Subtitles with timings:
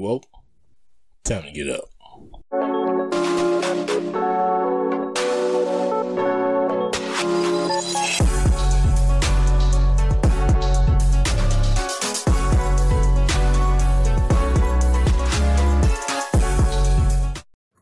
[0.00, 0.24] You woke?
[1.24, 1.84] Time to get up.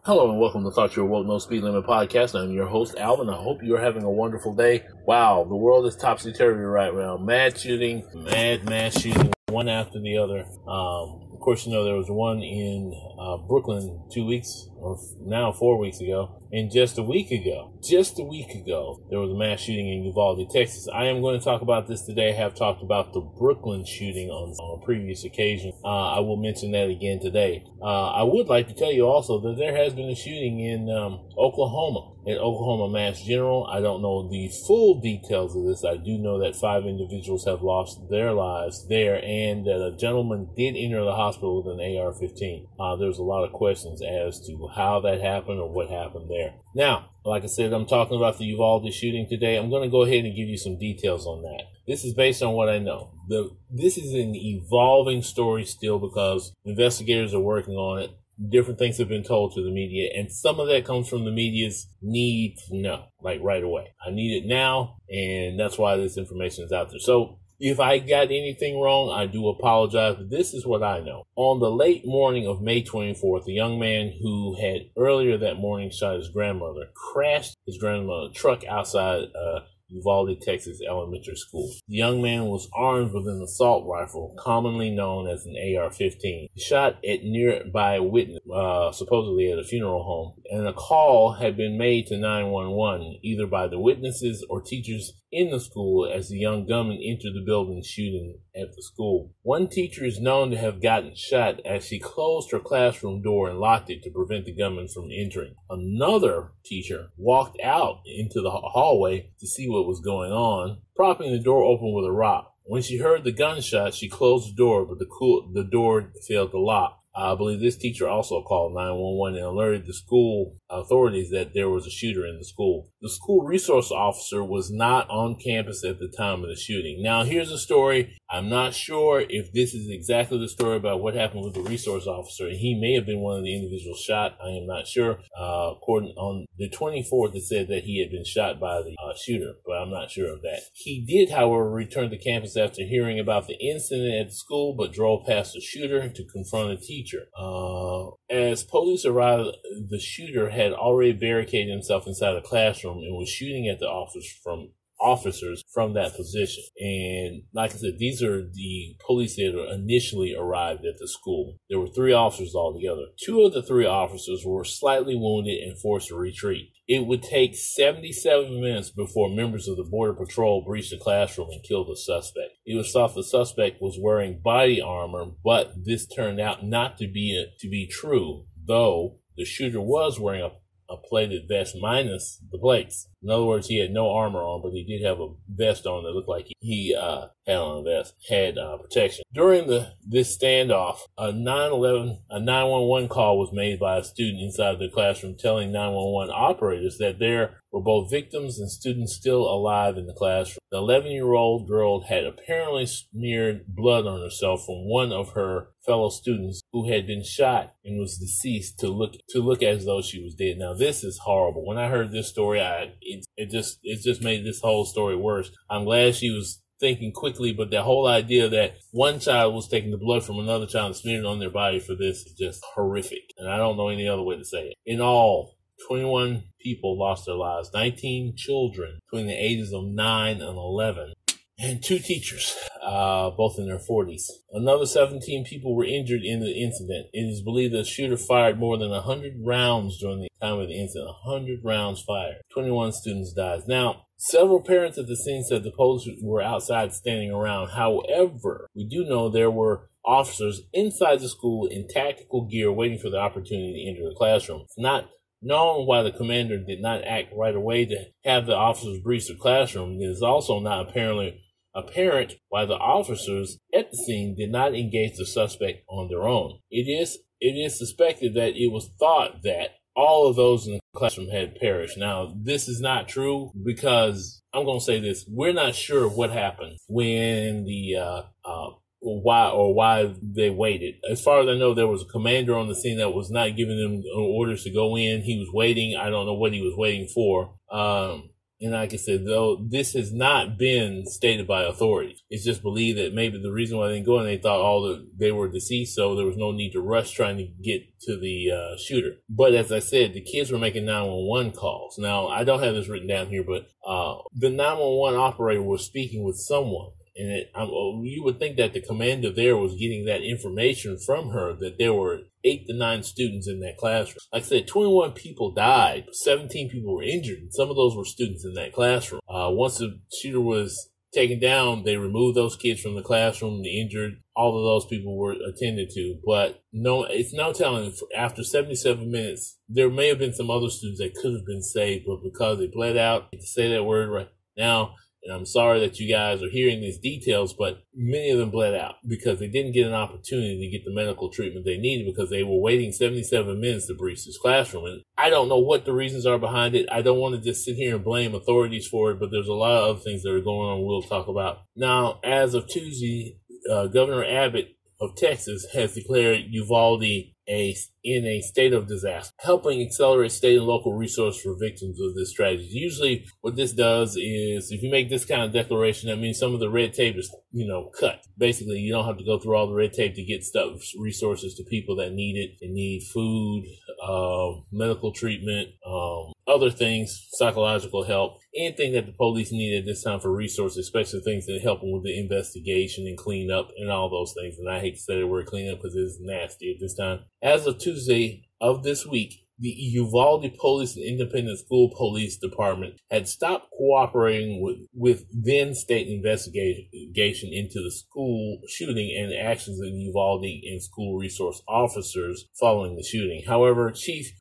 [0.02, 2.34] Hello and welcome to Thought You Were Woke No Speed Limit Podcast.
[2.34, 3.30] I'm your host, Alvin.
[3.30, 4.84] I hope you're having a wonderful day.
[5.06, 7.16] Wow, the world is topsy turvy right now.
[7.16, 10.44] Mad shooting, mad mass shooting, one after the other.
[10.66, 15.52] Um, of course, you know there was one in uh, Brooklyn two weeks or now
[15.52, 19.38] four weeks ago, and just a week ago, just a week ago, there was a
[19.38, 20.88] mass shooting in Uvalde, Texas.
[20.92, 22.30] I am going to talk about this today.
[22.30, 25.72] I have talked about the Brooklyn shooting on, on a previous occasion.
[25.84, 27.62] Uh, I will mention that again today.
[27.80, 30.90] Uh, I would like to tell you also that there has been a shooting in
[30.90, 33.66] um, Oklahoma at Oklahoma Mass General.
[33.72, 35.84] I don't know the full details of this.
[35.84, 40.50] I do know that five individuals have lost their lives there and that a gentleman
[40.54, 42.68] did enter the hospital with an AR-15.
[42.78, 46.54] Uh, there's a lot of questions as to how that happened or what happened there.
[46.74, 49.56] Now, like I said, I'm talking about the Uvalde shooting today.
[49.56, 51.64] I'm going to go ahead and give you some details on that.
[51.86, 53.12] This is based on what I know.
[53.28, 58.10] The, this is an evolving story still because investigators are working on it
[58.48, 61.30] different things have been told to the media, and some of that comes from the
[61.30, 63.88] media's need to know, like right away.
[64.04, 67.00] I need it now, and that's why this information is out there.
[67.00, 71.24] So if I got anything wrong, I do apologize, but this is what I know.
[71.34, 75.90] On the late morning of May 24th, a young man who had earlier that morning
[75.90, 81.72] shot his grandmother crashed his grandmother's truck outside uh, Uvalde, Texas elementary school.
[81.88, 86.48] The young man was armed with an assault rifle, commonly known as an AR-15.
[86.52, 91.56] He shot at nearby witness, uh, supposedly at a funeral home, and a call had
[91.56, 96.38] been made to 911, either by the witnesses or teachers in the school as the
[96.38, 99.34] young gunman entered the building shooting at the school.
[99.42, 103.58] One teacher is known to have gotten shot as she closed her classroom door and
[103.58, 105.54] locked it to prevent the gunman from entering.
[105.68, 111.38] Another teacher walked out into the hallway to see what was going on, propping the
[111.38, 112.54] door open with a rock.
[112.64, 116.50] When she heard the gunshot, she closed the door, but the, cool, the door failed
[116.50, 116.98] to lock.
[117.14, 121.86] I believe this teacher also called 911 and alerted the school authorities that there was
[121.86, 122.90] a shooter in the school.
[123.00, 127.02] The school resource officer was not on campus at the time of the shooting.
[127.02, 128.17] Now, here's a story.
[128.30, 132.06] I'm not sure if this is exactly the story about what happened with the resource
[132.06, 132.50] officer.
[132.50, 134.36] He may have been one of the individuals shot.
[134.44, 135.20] I am not sure.
[135.38, 139.14] Uh, according on the 24th, it said that he had been shot by the uh,
[139.16, 140.60] shooter, but I'm not sure of that.
[140.74, 144.92] He did, however, return to campus after hearing about the incident at the school, but
[144.92, 147.28] drove past the shooter to confront a teacher.
[147.38, 149.56] Uh, as police arrived,
[149.88, 154.30] the shooter had already barricaded himself inside a classroom and was shooting at the officers
[154.44, 156.64] from officers from that position.
[156.78, 161.58] And like I said, these are the police that initially arrived at the school.
[161.68, 163.06] There were three officers altogether.
[163.22, 166.72] Two of the three officers were slightly wounded and forced to retreat.
[166.86, 171.62] It would take 77 minutes before members of the Border Patrol breached the classroom and
[171.62, 172.52] killed the suspect.
[172.64, 177.06] It was thought the suspect was wearing body armor, but this turned out not to
[177.06, 180.52] be a, to be true, though the shooter was wearing a
[180.90, 183.08] a plated vest minus the plates.
[183.22, 186.04] In other words, he had no armor on, but he did have a vest on
[186.04, 189.24] that looked like he, he uh, had on a vest, had uh, protection.
[189.32, 194.78] During the this standoff, a 911, a 911 call was made by a student inside
[194.78, 200.06] the classroom telling 911 operators that there were both victims and students still alive in
[200.06, 200.58] the classroom.
[200.70, 205.68] The 11 year old girl had apparently smeared blood on herself from one of her
[205.84, 210.02] fellow students who had been shot and was deceased to look to look as though
[210.02, 210.58] she was dead.
[210.58, 211.64] Now this is horrible.
[211.64, 215.16] When I heard this story, I it, it just it just made this whole story
[215.16, 215.50] worse.
[215.70, 219.90] I'm glad she was thinking quickly, but the whole idea that one child was taking
[219.90, 222.64] the blood from another child and smearing it on their body for this is just
[222.74, 223.32] horrific.
[223.38, 224.74] And I don't know any other way to say it.
[224.86, 225.56] In all,
[225.86, 231.12] 21 people lost their lives, 19 children between the ages of 9 and 11,
[231.60, 234.26] and two teachers, uh, both in their 40s.
[234.52, 237.08] Another 17 people were injured in the incident.
[237.12, 240.80] It is believed the shooter fired more than 100 rounds during the time of the
[240.80, 241.10] incident.
[241.24, 242.36] 100 rounds fired.
[242.52, 243.62] 21 students died.
[243.66, 247.70] Now, several parents at the scene said the police were outside standing around.
[247.70, 253.10] However, we do know there were officers inside the school in tactical gear waiting for
[253.10, 254.62] the opportunity to enter the classroom.
[254.64, 255.08] It's not
[255.40, 259.34] known why the commander did not act right away to have the officers breach the
[259.34, 260.00] classroom.
[260.00, 261.40] It is also not apparently
[261.74, 266.58] apparent why the officers at the scene did not engage the suspect on their own.
[266.70, 270.80] It is it is suspected that it was thought that all of those in the
[270.94, 271.98] classroom had perished.
[271.98, 276.30] Now, this is not true because I'm going to say this: we're not sure what
[276.30, 280.96] happened when the uh, uh, why or why they waited.
[281.10, 283.56] As far as I know, there was a commander on the scene that was not
[283.56, 285.22] giving them orders to go in.
[285.22, 285.96] He was waiting.
[285.96, 287.54] I don't know what he was waiting for.
[287.70, 288.30] Um,
[288.60, 292.22] and like I said, though, this has not been stated by authorities.
[292.28, 294.82] It's just believed that maybe the reason why they didn't go in, they thought all
[294.82, 298.18] the, they were deceased, so there was no need to rush trying to get to
[298.18, 299.16] the uh, shooter.
[299.28, 301.98] But as I said, the kids were making 911 calls.
[301.98, 306.24] Now, I don't have this written down here, but uh, the 911 operator was speaking
[306.24, 310.22] with someone and it, oh, you would think that the commander there was getting that
[310.22, 314.20] information from her that there were eight to nine students in that classroom.
[314.32, 318.04] Like I said, 21 people died, 17 people were injured, and some of those were
[318.04, 319.20] students in that classroom.
[319.28, 323.80] Uh, once the shooter was taken down, they removed those kids from the classroom, the
[323.80, 326.20] injured, all of those people were attended to.
[326.24, 327.92] But no, it's no telling.
[328.16, 332.04] After 77 minutes, there may have been some other students that could have been saved,
[332.06, 334.94] but because they bled out, to say that word right now,
[335.24, 338.74] and I'm sorry that you guys are hearing these details, but many of them bled
[338.74, 342.30] out because they didn't get an opportunity to get the medical treatment they needed because
[342.30, 344.86] they were waiting 77 minutes to breach this classroom.
[344.86, 346.88] And I don't know what the reasons are behind it.
[346.90, 349.52] I don't want to just sit here and blame authorities for it, but there's a
[349.52, 351.58] lot of other things that are going on we'll talk about.
[351.74, 353.38] Now, as of Tuesday,
[353.70, 357.04] uh, Governor Abbott of Texas has declared Uvalde
[357.48, 357.74] a
[358.04, 362.32] in a state of disaster, helping accelerate state and local resource for victims of this
[362.32, 362.68] tragedy.
[362.70, 366.54] Usually, what this does is, if you make this kind of declaration, that means some
[366.54, 368.24] of the red tape is, you know, cut.
[368.36, 371.54] Basically, you don't have to go through all the red tape to get stuff, resources
[371.56, 372.58] to people that need it.
[372.62, 373.64] and need food,
[374.02, 380.02] uh, medical treatment, um, other things, psychological help, anything that the police need at this
[380.02, 384.08] time for resources, especially things that help them with the investigation and cleanup and all
[384.08, 384.58] those things.
[384.58, 387.20] And I hate to say the word cleanup because it's nasty at this time.
[387.42, 393.28] As of Tuesday of this week, the Uvalde Police and Independent School Police Department had
[393.28, 400.44] stopped cooperating with, with then state investigation into the school shooting and actions of Uvalde
[400.44, 403.42] and school resource officers following the shooting.
[403.46, 404.32] However, Chief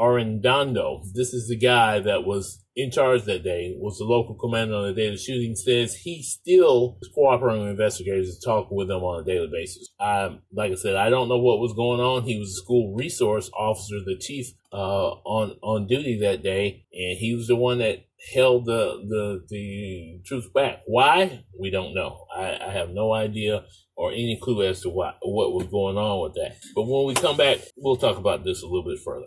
[0.00, 4.74] Arredondo, this is the guy that was in charge that day, was the local commander
[4.74, 8.76] on the day of the shooting, says he still is cooperating with investigators and talking
[8.76, 9.88] with them on a daily basis.
[10.00, 12.22] I, like I said, I don't know what was going on.
[12.22, 17.18] He was a school resource officer, the chief uh, on on duty that day, and
[17.18, 18.04] he was the one that
[18.34, 20.82] held the the the troops back.
[20.86, 21.44] Why?
[21.58, 22.26] We don't know.
[22.34, 23.64] I, I have no idea
[23.96, 26.56] or any clue as to what what was going on with that.
[26.74, 29.26] But when we come back, we'll talk about this a little bit further.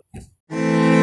[0.50, 0.93] As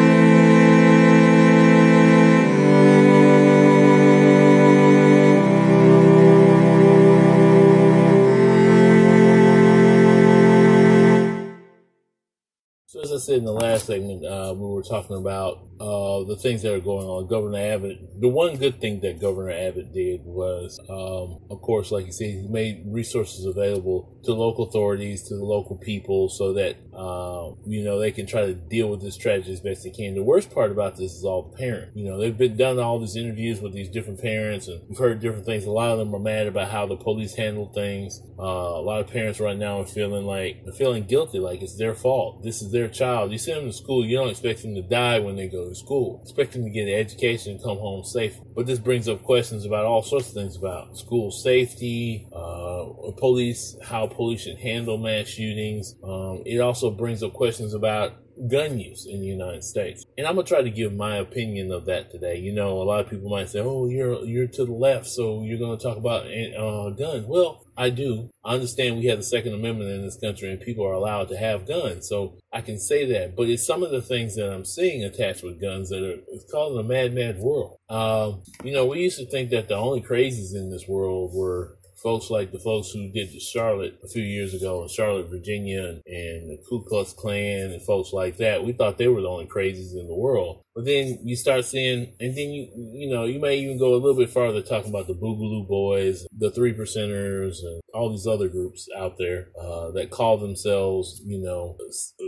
[13.22, 16.80] Said in the last segment, uh, we were talking about uh, the things that are
[16.80, 17.26] going on.
[17.28, 22.06] Governor Abbott, the one good thing that Governor Abbott did was, um, of course, like
[22.06, 26.76] you said, he made resources available to local authorities, to the local people, so that
[26.94, 30.14] uh, you know they can try to deal with this tragedy as best they can.
[30.14, 31.92] The worst part about this is all the parents.
[31.96, 35.20] You know, they've been done all these interviews with these different parents, and we've heard
[35.20, 35.64] different things.
[35.64, 38.20] A lot of them are mad about how the police handled things.
[38.38, 41.94] Uh, a lot of parents right now are feeling like feeling guilty, like it's their
[41.94, 42.42] fault.
[42.42, 43.11] This is their child.
[43.30, 45.74] You send them to school, you don't expect them to die when they go to
[45.74, 46.20] school.
[46.22, 48.38] Expect them to get an education and come home safe.
[48.54, 53.76] But this brings up questions about all sorts of things about school safety, uh, police,
[53.82, 55.94] how police should handle mass shootings.
[56.02, 58.14] Um, it also brings up questions about
[58.48, 60.04] gun use in the United States.
[60.16, 62.38] And I'm gonna try to give my opinion of that today.
[62.38, 65.42] You know, a lot of people might say, "Oh, you're you're to the left, so
[65.42, 68.30] you're gonna talk about uh, guns." Well, I do.
[68.44, 71.36] I understand we have the Second Amendment in this country, and people are allowed to
[71.36, 73.34] have guns, so I can say that.
[73.36, 76.50] But it's some of the things that I'm seeing attached with guns that are it's
[76.50, 77.78] causing a mad, mad world.
[77.88, 81.76] Um, you know, we used to think that the only crazies in this world were
[82.02, 85.84] folks like the folks who did the Charlotte a few years ago in Charlotte, Virginia,
[85.84, 88.64] and, and, the Ku Klux Klan and folks like that.
[88.64, 90.62] We thought they were the only crazies in the world.
[90.74, 94.00] But then you start seeing, and then you, you know, you may even go a
[94.00, 98.48] little bit farther talking about the Boogaloo Boys, the Three Percenters, and all these other
[98.48, 101.76] groups out there uh, that call themselves, you know,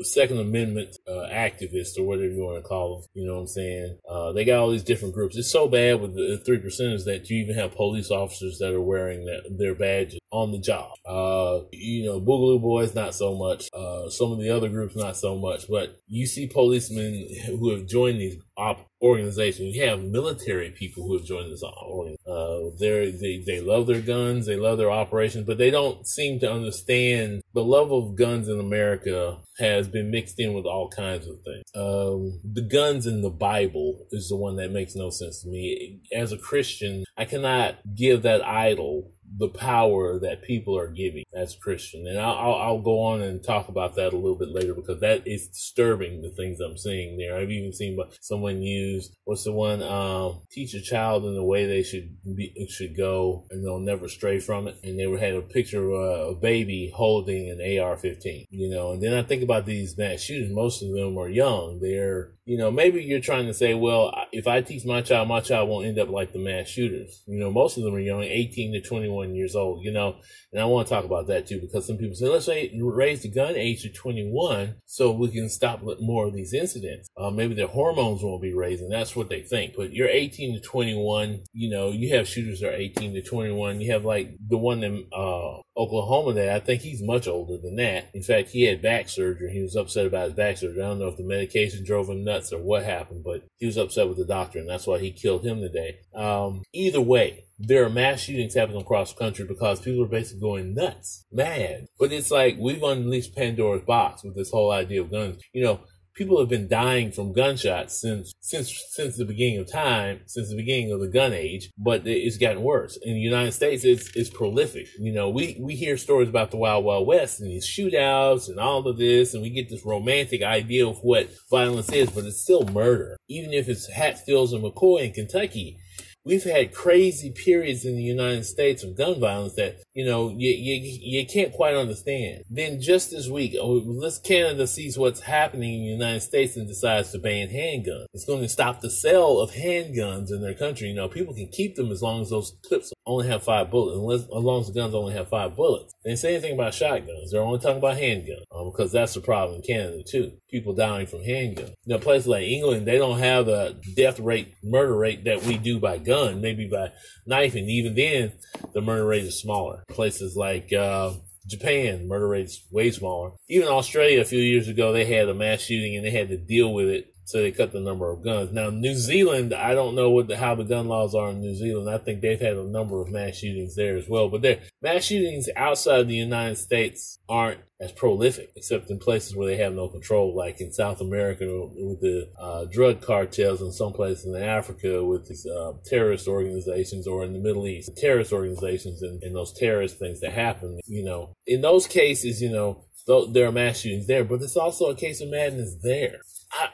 [0.02, 3.08] Second Amendment uh, activists or whatever you want to call them.
[3.14, 3.98] You know what I'm saying?
[4.08, 5.36] Uh, they got all these different groups.
[5.36, 8.80] It's so bad with the Three Percenters that you even have police officers that are
[8.80, 10.90] wearing that, their badges on the job.
[11.06, 13.68] Uh, you know, Boogaloo Boys, not so much.
[13.72, 15.68] Uh, some of the other groups, not so much.
[15.68, 19.76] But you see policemen who have joined these op- organizations.
[19.76, 22.18] You have military people who have joined this organization.
[22.26, 26.50] Uh, they they love their guns, they love their operations, but they don't seem to
[26.50, 31.36] understand the love of guns in America has been mixed in with all kinds of
[31.42, 31.64] things.
[31.76, 36.00] Um, the guns in the Bible is the one that makes no sense to me.
[36.12, 41.56] As a Christian, I cannot give that idol the power that people are giving as
[41.56, 42.06] Christian.
[42.06, 45.26] And I'll, I'll, go on and talk about that a little bit later because that
[45.26, 47.36] is disturbing the things I'm seeing there.
[47.36, 51.66] I've even seen someone use, what's the one, um, teach a child in the way
[51.66, 54.76] they should be, should go and they'll never stray from it.
[54.84, 59.14] And they had a picture of a baby holding an AR-15, you know, and then
[59.14, 60.52] I think about these mass shooters.
[60.52, 61.80] Most of them are young.
[61.80, 65.40] They're, you know, maybe you're trying to say, well, if I teach my child, my
[65.40, 67.22] child won't end up like the mass shooters.
[67.26, 70.16] You know, most of them are young, 18 to 21 years old, you know,
[70.52, 73.22] and I want to talk about that too, because some people say, let's say raise
[73.22, 77.08] the gun age to 21 so we can stop more of these incidents.
[77.16, 79.74] Uh, maybe their hormones won't be raised and that's what they think.
[79.76, 83.80] But you're 18 to 21, you know, you have shooters that are 18 to 21.
[83.80, 86.54] You have like the one that, uh, Oklahoma there.
[86.54, 88.10] I think he's much older than that.
[88.14, 89.52] In fact, he had back surgery.
[89.52, 90.82] He was upset about his back surgery.
[90.82, 93.76] I don't know if the medication drove him nuts or what happened, but he was
[93.76, 95.98] upset with the doctor and that's why he killed him today.
[96.14, 100.40] Um, either way, there are mass shootings happening across the country because people are basically
[100.40, 101.86] going nuts, mad.
[101.98, 105.40] But it's like we've unleashed Pandora's box with this whole idea of guns.
[105.52, 105.80] You know,
[106.14, 110.56] people have been dying from gunshots since since since the beginning of time, since the
[110.56, 111.70] beginning of the gun age.
[111.78, 112.96] But it's gotten worse.
[113.02, 114.86] In the United States, it's it's prolific.
[114.98, 118.58] You know, we we hear stories about the Wild Wild West and these shootouts and
[118.58, 122.40] all of this, and we get this romantic idea of what violence is, but it's
[122.40, 123.16] still murder.
[123.28, 125.78] Even if it's Hatfields and McCoy in Kentucky,
[126.24, 130.50] we've had crazy periods in the United States of gun violence that, you know, you,
[130.50, 132.42] you, you can't quite understand.
[132.50, 136.66] Then just this week, oh, this Canada sees what's happening in the United States and
[136.66, 138.06] decides to ban handguns.
[138.12, 140.88] It's going to stop the sale of handguns in their country.
[140.88, 143.96] You know, people can keep them as long as those clips only have five bullets,
[143.96, 145.94] unless, as long as the guns only have five bullets.
[146.02, 147.30] They didn't say anything about shotguns.
[147.30, 150.32] They're only talking about handguns, um, because that's the problem in Canada too.
[150.50, 151.74] People dying from handguns.
[151.84, 155.56] You know, places like England, they don't have the death rate, murder rate that we
[155.56, 156.92] do by gun, maybe by
[157.26, 158.32] knife, and even then,
[158.72, 159.83] the murder rate is smaller.
[159.88, 161.12] Places like uh,
[161.46, 163.32] Japan, murder rate's way smaller.
[163.48, 166.36] Even Australia, a few years ago, they had a mass shooting and they had to
[166.36, 168.52] deal with it so they cut the number of guns.
[168.52, 171.54] Now, New Zealand, I don't know what the, how the gun laws are in New
[171.54, 171.88] Zealand.
[171.88, 174.28] I think they've had a number of mass shootings there as well.
[174.28, 179.46] But their mass shootings outside the United States aren't as prolific, except in places where
[179.46, 183.92] they have no control, like in South America with the uh, drug cartels, and some
[183.92, 189.02] places in Africa with these uh, terrorist organizations, or in the Middle East, terrorist organizations
[189.02, 190.78] and, and those terrorist things that happen.
[190.86, 194.86] You know, in those cases, you know, there are mass shootings there, but it's also
[194.86, 196.20] a case of madness there.
[196.54, 196.68] I,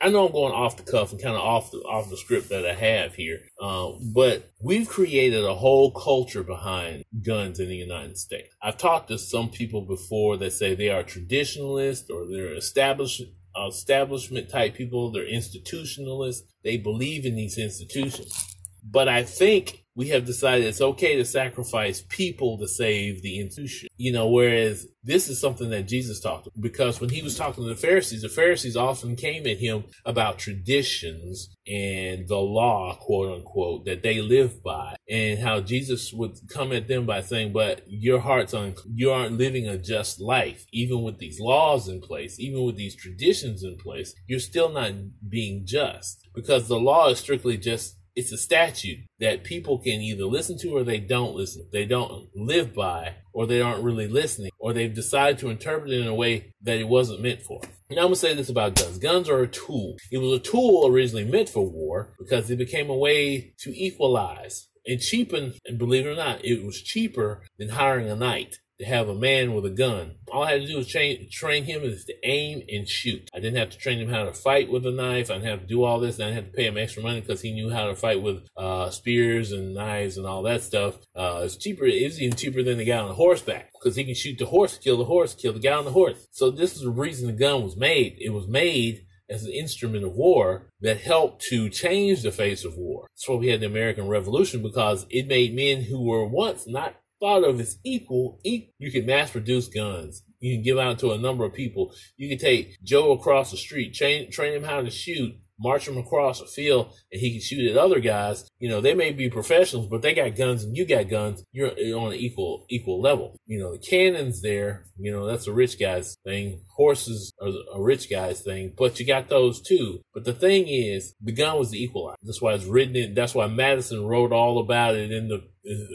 [0.00, 2.48] I know I'm going off the cuff and kind of off the off the script
[2.50, 7.76] that I have here, uh, but we've created a whole culture behind guns in the
[7.76, 8.54] United States.
[8.62, 13.22] I've talked to some people before that say they are traditionalists or they're established
[13.68, 15.10] establishment type people.
[15.10, 16.42] They're institutionalists.
[16.62, 18.56] They believe in these institutions.
[18.82, 23.88] But I think we have decided it's okay to sacrifice people to save the institution.
[23.96, 27.64] You know, whereas this is something that Jesus talked about because when he was talking
[27.64, 33.36] to the Pharisees, the Pharisees often came at him about traditions and the law, quote
[33.36, 37.82] unquote, that they live by and how Jesus would come at them by saying, but
[37.86, 40.66] your heart's on, you aren't living a just life.
[40.72, 44.92] Even with these laws in place, even with these traditions in place, you're still not
[45.28, 50.24] being just because the law is strictly just it's a statute that people can either
[50.24, 51.66] listen to or they don't listen.
[51.72, 56.00] They don't live by, or they aren't really listening, or they've decided to interpret it
[56.00, 57.60] in a way that it wasn't meant for.
[57.90, 58.98] Now I'm gonna say this about guns.
[58.98, 59.96] Guns are a tool.
[60.12, 64.68] It was a tool originally meant for war because it became a way to equalize
[64.86, 68.86] and cheapen, and believe it or not, it was cheaper than hiring a knight to
[68.86, 70.12] have a man with a gun.
[70.32, 73.28] All I had to do was train, train him is to aim and shoot.
[73.34, 75.30] I didn't have to train him how to fight with a knife.
[75.30, 76.16] I didn't have to do all this.
[76.16, 78.46] I didn't have to pay him extra money because he knew how to fight with
[78.56, 80.96] uh, spears and knives and all that stuff.
[81.14, 81.84] Uh, it's cheaper.
[81.84, 84.96] It's even cheaper than the guy on horseback because he can shoot the horse, kill
[84.96, 86.26] the horse, kill the guy on the horse.
[86.30, 88.16] So this is the reason the gun was made.
[88.18, 92.76] It was made as an instrument of war that helped to change the face of
[92.76, 93.06] war.
[93.12, 96.96] That's why we had the American Revolution because it made men who were once not
[97.20, 98.40] thought of as equal.
[98.44, 100.22] You can mass produce guns.
[100.40, 101.92] You can give out to a number of people.
[102.16, 105.98] You can take Joe across the street, train, train him how to shoot, march him
[105.98, 108.48] across a field, and he can shoot at other guys.
[108.58, 111.44] You know, they may be professionals, but they got guns and you got guns.
[111.52, 113.36] You're on an equal, equal level.
[113.44, 116.62] You know, the cannons there, you know, that's a rich guy's thing.
[116.74, 120.00] Horses are a rich guy's thing, but you got those too.
[120.14, 122.16] But the thing is, the gun was the equalizer.
[122.22, 125.42] That's why it's written in, that's why Madison wrote all about it in the,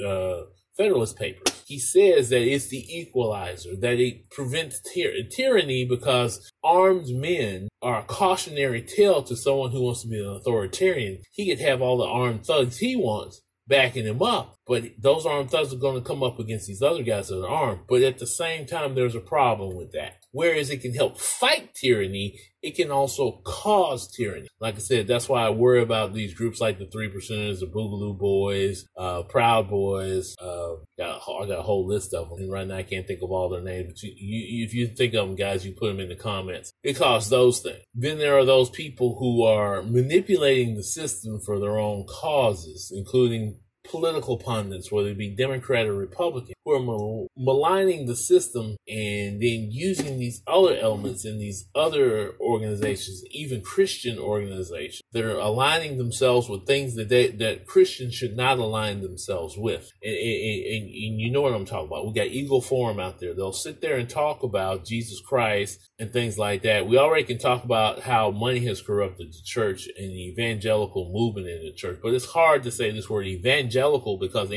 [0.08, 1.64] uh, Federalist Papers.
[1.66, 8.00] He says that it's the equalizer, that it prevents tyr- tyranny because armed men are
[8.00, 11.20] a cautionary tale to someone who wants to be an authoritarian.
[11.32, 14.56] He could have all the armed thugs he wants, backing him up.
[14.68, 17.48] But those armed thugs are going to come up against these other guys that are
[17.48, 17.82] armed.
[17.88, 20.18] But at the same time, there's a problem with that.
[20.32, 24.48] Whereas it can help fight tyranny, it can also cause tyranny.
[24.60, 27.68] Like I said, that's why I worry about these groups like the Three Percenters, the
[27.68, 30.36] Boogaloo Boys, uh, Proud Boys.
[30.40, 32.40] Uh, got a, I got a whole list of them.
[32.40, 33.94] And right now, I can't think of all their names.
[33.94, 36.72] But you, you, if you think of them, guys, you put them in the comments.
[36.82, 37.84] It causes those things.
[37.94, 43.60] Then there are those people who are manipulating the system for their own causes, including
[43.84, 49.42] political pundits, whether it be Democrat or Republican, who are mal- maligning the system and
[49.42, 55.98] then using these other elements in these other organizations, even Christian organizations, that are aligning
[55.98, 59.92] themselves with things that they, that Christians should not align themselves with.
[60.04, 62.08] And, and, and, and you know what I'm talking about.
[62.08, 63.34] We got Eagle Forum out there.
[63.34, 66.88] They'll sit there and talk about Jesus Christ and things like that.
[66.88, 71.48] We already can talk about how money has corrupted the church and the evangelical movement
[71.48, 74.52] in the church, but it's hard to say this word evangelical because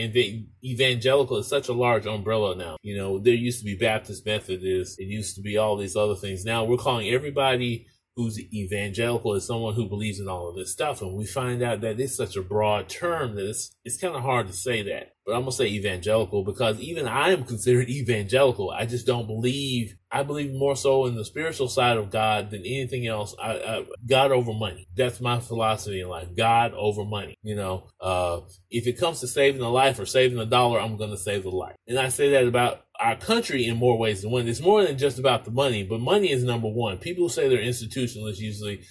[0.65, 2.77] evangelical is such a large umbrella now.
[2.83, 6.15] You know, there used to be Baptist Methodist, it used to be all these other
[6.15, 6.45] things.
[6.45, 7.87] Now we're calling everybody
[8.19, 11.01] who's evangelical is someone who believes in all of this stuff.
[11.01, 14.23] And we find out that it's such a broad term that it's, it's kind of
[14.23, 15.13] hard to say that.
[15.29, 18.71] But I'm to say evangelical because even I am considered evangelical.
[18.71, 22.61] I just don't believe, I believe more so in the spiritual side of God than
[22.61, 23.35] anything else.
[23.39, 24.89] I, I, God over money.
[24.97, 26.29] That's my philosophy in life.
[26.35, 27.37] God over money.
[27.43, 30.97] You know, uh, if it comes to saving a life or saving a dollar, I'm
[30.97, 31.77] to save the life.
[31.87, 34.49] And I say that about our country in more ways than one.
[34.49, 36.97] It's more than just about the money, but money is number one.
[36.97, 38.83] People say they're institutionalists usually,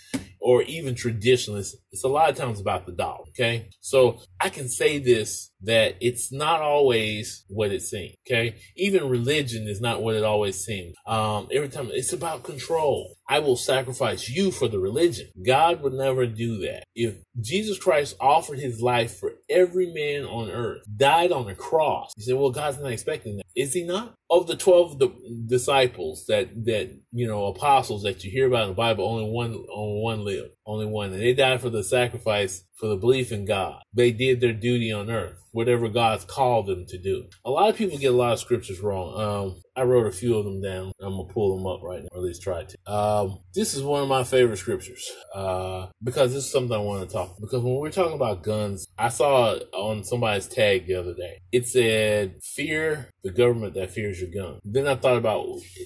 [0.47, 1.75] or even traditionalists.
[1.91, 3.25] It's a lot of times about the dollar.
[3.31, 3.67] Okay.
[3.81, 8.15] So I can say this that it's not always what it seems.
[8.25, 8.55] Okay.
[8.77, 10.95] Even religion is not what it always seems.
[11.05, 13.16] Um, every time it's about control.
[13.29, 15.27] I will sacrifice you for the religion.
[15.45, 16.83] God would never do that.
[16.95, 22.11] If Jesus Christ offered his life for every man on earth, died on a cross,
[22.17, 23.45] you say, well, God's not expecting that.
[23.55, 24.13] Is he not?
[24.29, 25.01] Of the 12
[25.47, 29.65] disciples that, that, you know, apostles that you hear about in the Bible, only one,
[29.73, 30.55] only one lived.
[30.65, 31.13] Only one.
[31.13, 33.81] And they died for the sacrifice for the belief in God.
[33.93, 37.25] They did their duty on earth, whatever God's called them to do.
[37.43, 39.19] A lot of people get a lot of scriptures wrong.
[39.19, 40.91] Um, I wrote a few of them down.
[40.99, 42.91] I'm gonna pull them up right now, or at least try to.
[42.91, 47.07] Um, this is one of my favorite scriptures uh, because this is something I want
[47.07, 47.35] to talk.
[47.39, 51.41] Because when we're talking about guns, I saw on somebody's tag the other day.
[51.51, 55.45] It said, "Fear the government that fears your gun." Then I thought about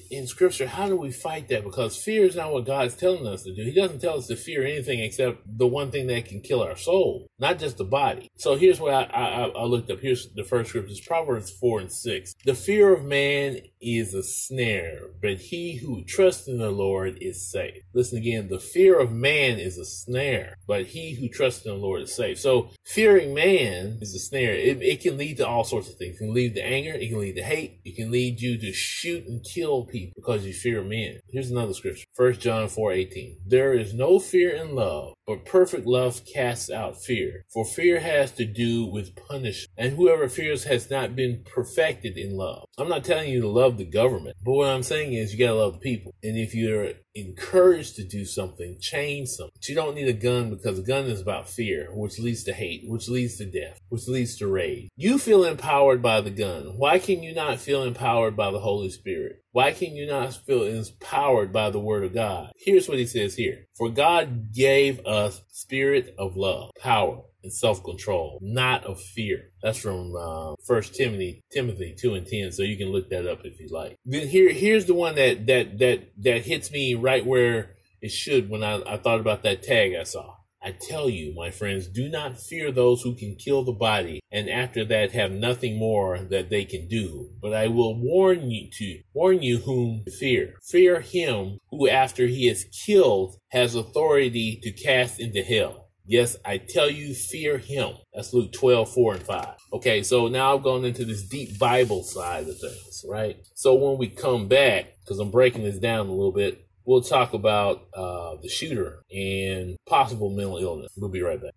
[0.10, 1.66] in scripture, how do we fight that?
[1.66, 3.64] Because fear is not what God's telling us to do.
[3.64, 6.78] He doesn't tell us to fear anything except the one thing that can kill our
[6.78, 8.30] soul, not just the body.
[8.38, 10.00] So here's what I, I, I looked up.
[10.00, 12.34] Here's the first scripture: Proverbs four and six.
[12.46, 17.50] The fear of man is a snare, but he who trusts in the Lord is
[17.50, 17.84] safe.
[17.94, 21.78] Listen again, the fear of man is a snare, but he who trusts in the
[21.78, 22.40] Lord is safe.
[22.40, 24.54] So fearing man is a snare.
[24.54, 26.16] It, it can lead to all sorts of things.
[26.16, 26.94] It can lead to anger.
[26.94, 27.82] It can lead to hate.
[27.84, 31.20] It can lead you to shoot and kill people because you fear men.
[31.30, 32.06] Here's another scripture.
[32.14, 33.38] First John 4, 18.
[33.46, 37.46] There is no fear in love, but perfect love casts out fear.
[37.54, 39.70] For fear has to do with punishment.
[39.78, 42.66] And whoever fears has not been perfected in love.
[42.78, 44.36] I'm not telling you to love the government.
[44.44, 46.14] But what I'm saying is you gotta love the people.
[46.22, 49.52] And if you're encouraged to do something, change something.
[49.56, 52.54] But you don't need a gun because a gun is about fear, which leads to
[52.54, 54.90] hate, which leads to death, which leads to rage.
[54.96, 56.78] You feel empowered by the gun.
[56.78, 59.44] Why can you not feel empowered by the Holy Spirit?
[59.52, 62.52] Why can you not feel empowered by the word of God?
[62.58, 63.66] Here's what he says here.
[63.78, 69.50] For God gave us spirit of love, power, and self-control, not of fear.
[69.64, 72.52] That's from uh, First Timothy, Timothy two and ten.
[72.52, 73.96] So you can look that up if you like.
[74.06, 78.50] Then here, here's the one that that that that hits me right where it should
[78.50, 80.36] when I, I thought about that tag I saw.
[80.64, 84.48] I tell you, my friends, do not fear those who can kill the body, and
[84.48, 87.32] after that have nothing more that they can do.
[87.42, 90.54] But I will warn you to warn you whom to fear.
[90.62, 95.81] Fear him who, after he is killed, has authority to cast into hell.
[96.12, 97.94] Yes, I tell you, fear him.
[98.14, 99.48] That's Luke 12, 4 and 5.
[99.72, 103.38] Okay, so now I'm going into this deep Bible side of things, right?
[103.56, 107.32] So when we come back, because I'm breaking this down a little bit, we'll talk
[107.34, 110.92] about uh, the shooter and possible mental illness.
[110.98, 111.54] We'll be right back.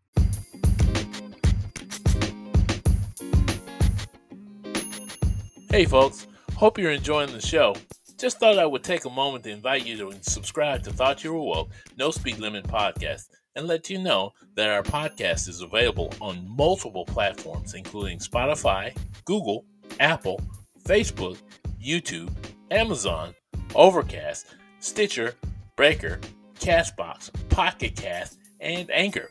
[5.68, 6.28] Hey, folks.
[6.54, 7.74] Hope you're enjoying the show.
[8.20, 11.32] Just thought I would take a moment to invite you to subscribe to Thought You
[11.32, 13.24] Were Woke, No Speed Limit Podcast,
[13.56, 19.64] and let you know that our podcast is available on multiple platforms, including Spotify, Google,
[20.00, 20.40] Apple,
[20.84, 21.38] Facebook,
[21.82, 22.30] YouTube,
[22.70, 23.34] Amazon,
[23.74, 24.46] Overcast,
[24.80, 25.34] Stitcher,
[25.76, 26.20] Breaker,
[26.58, 29.28] Castbox, Pocket Cast, and Anchor.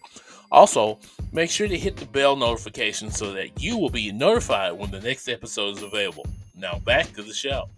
[0.52, 1.00] Also,
[1.32, 5.02] make sure to hit the bell notification so that you will be notified when the
[5.02, 6.26] next episode is available.
[6.56, 7.70] Now, back to the show.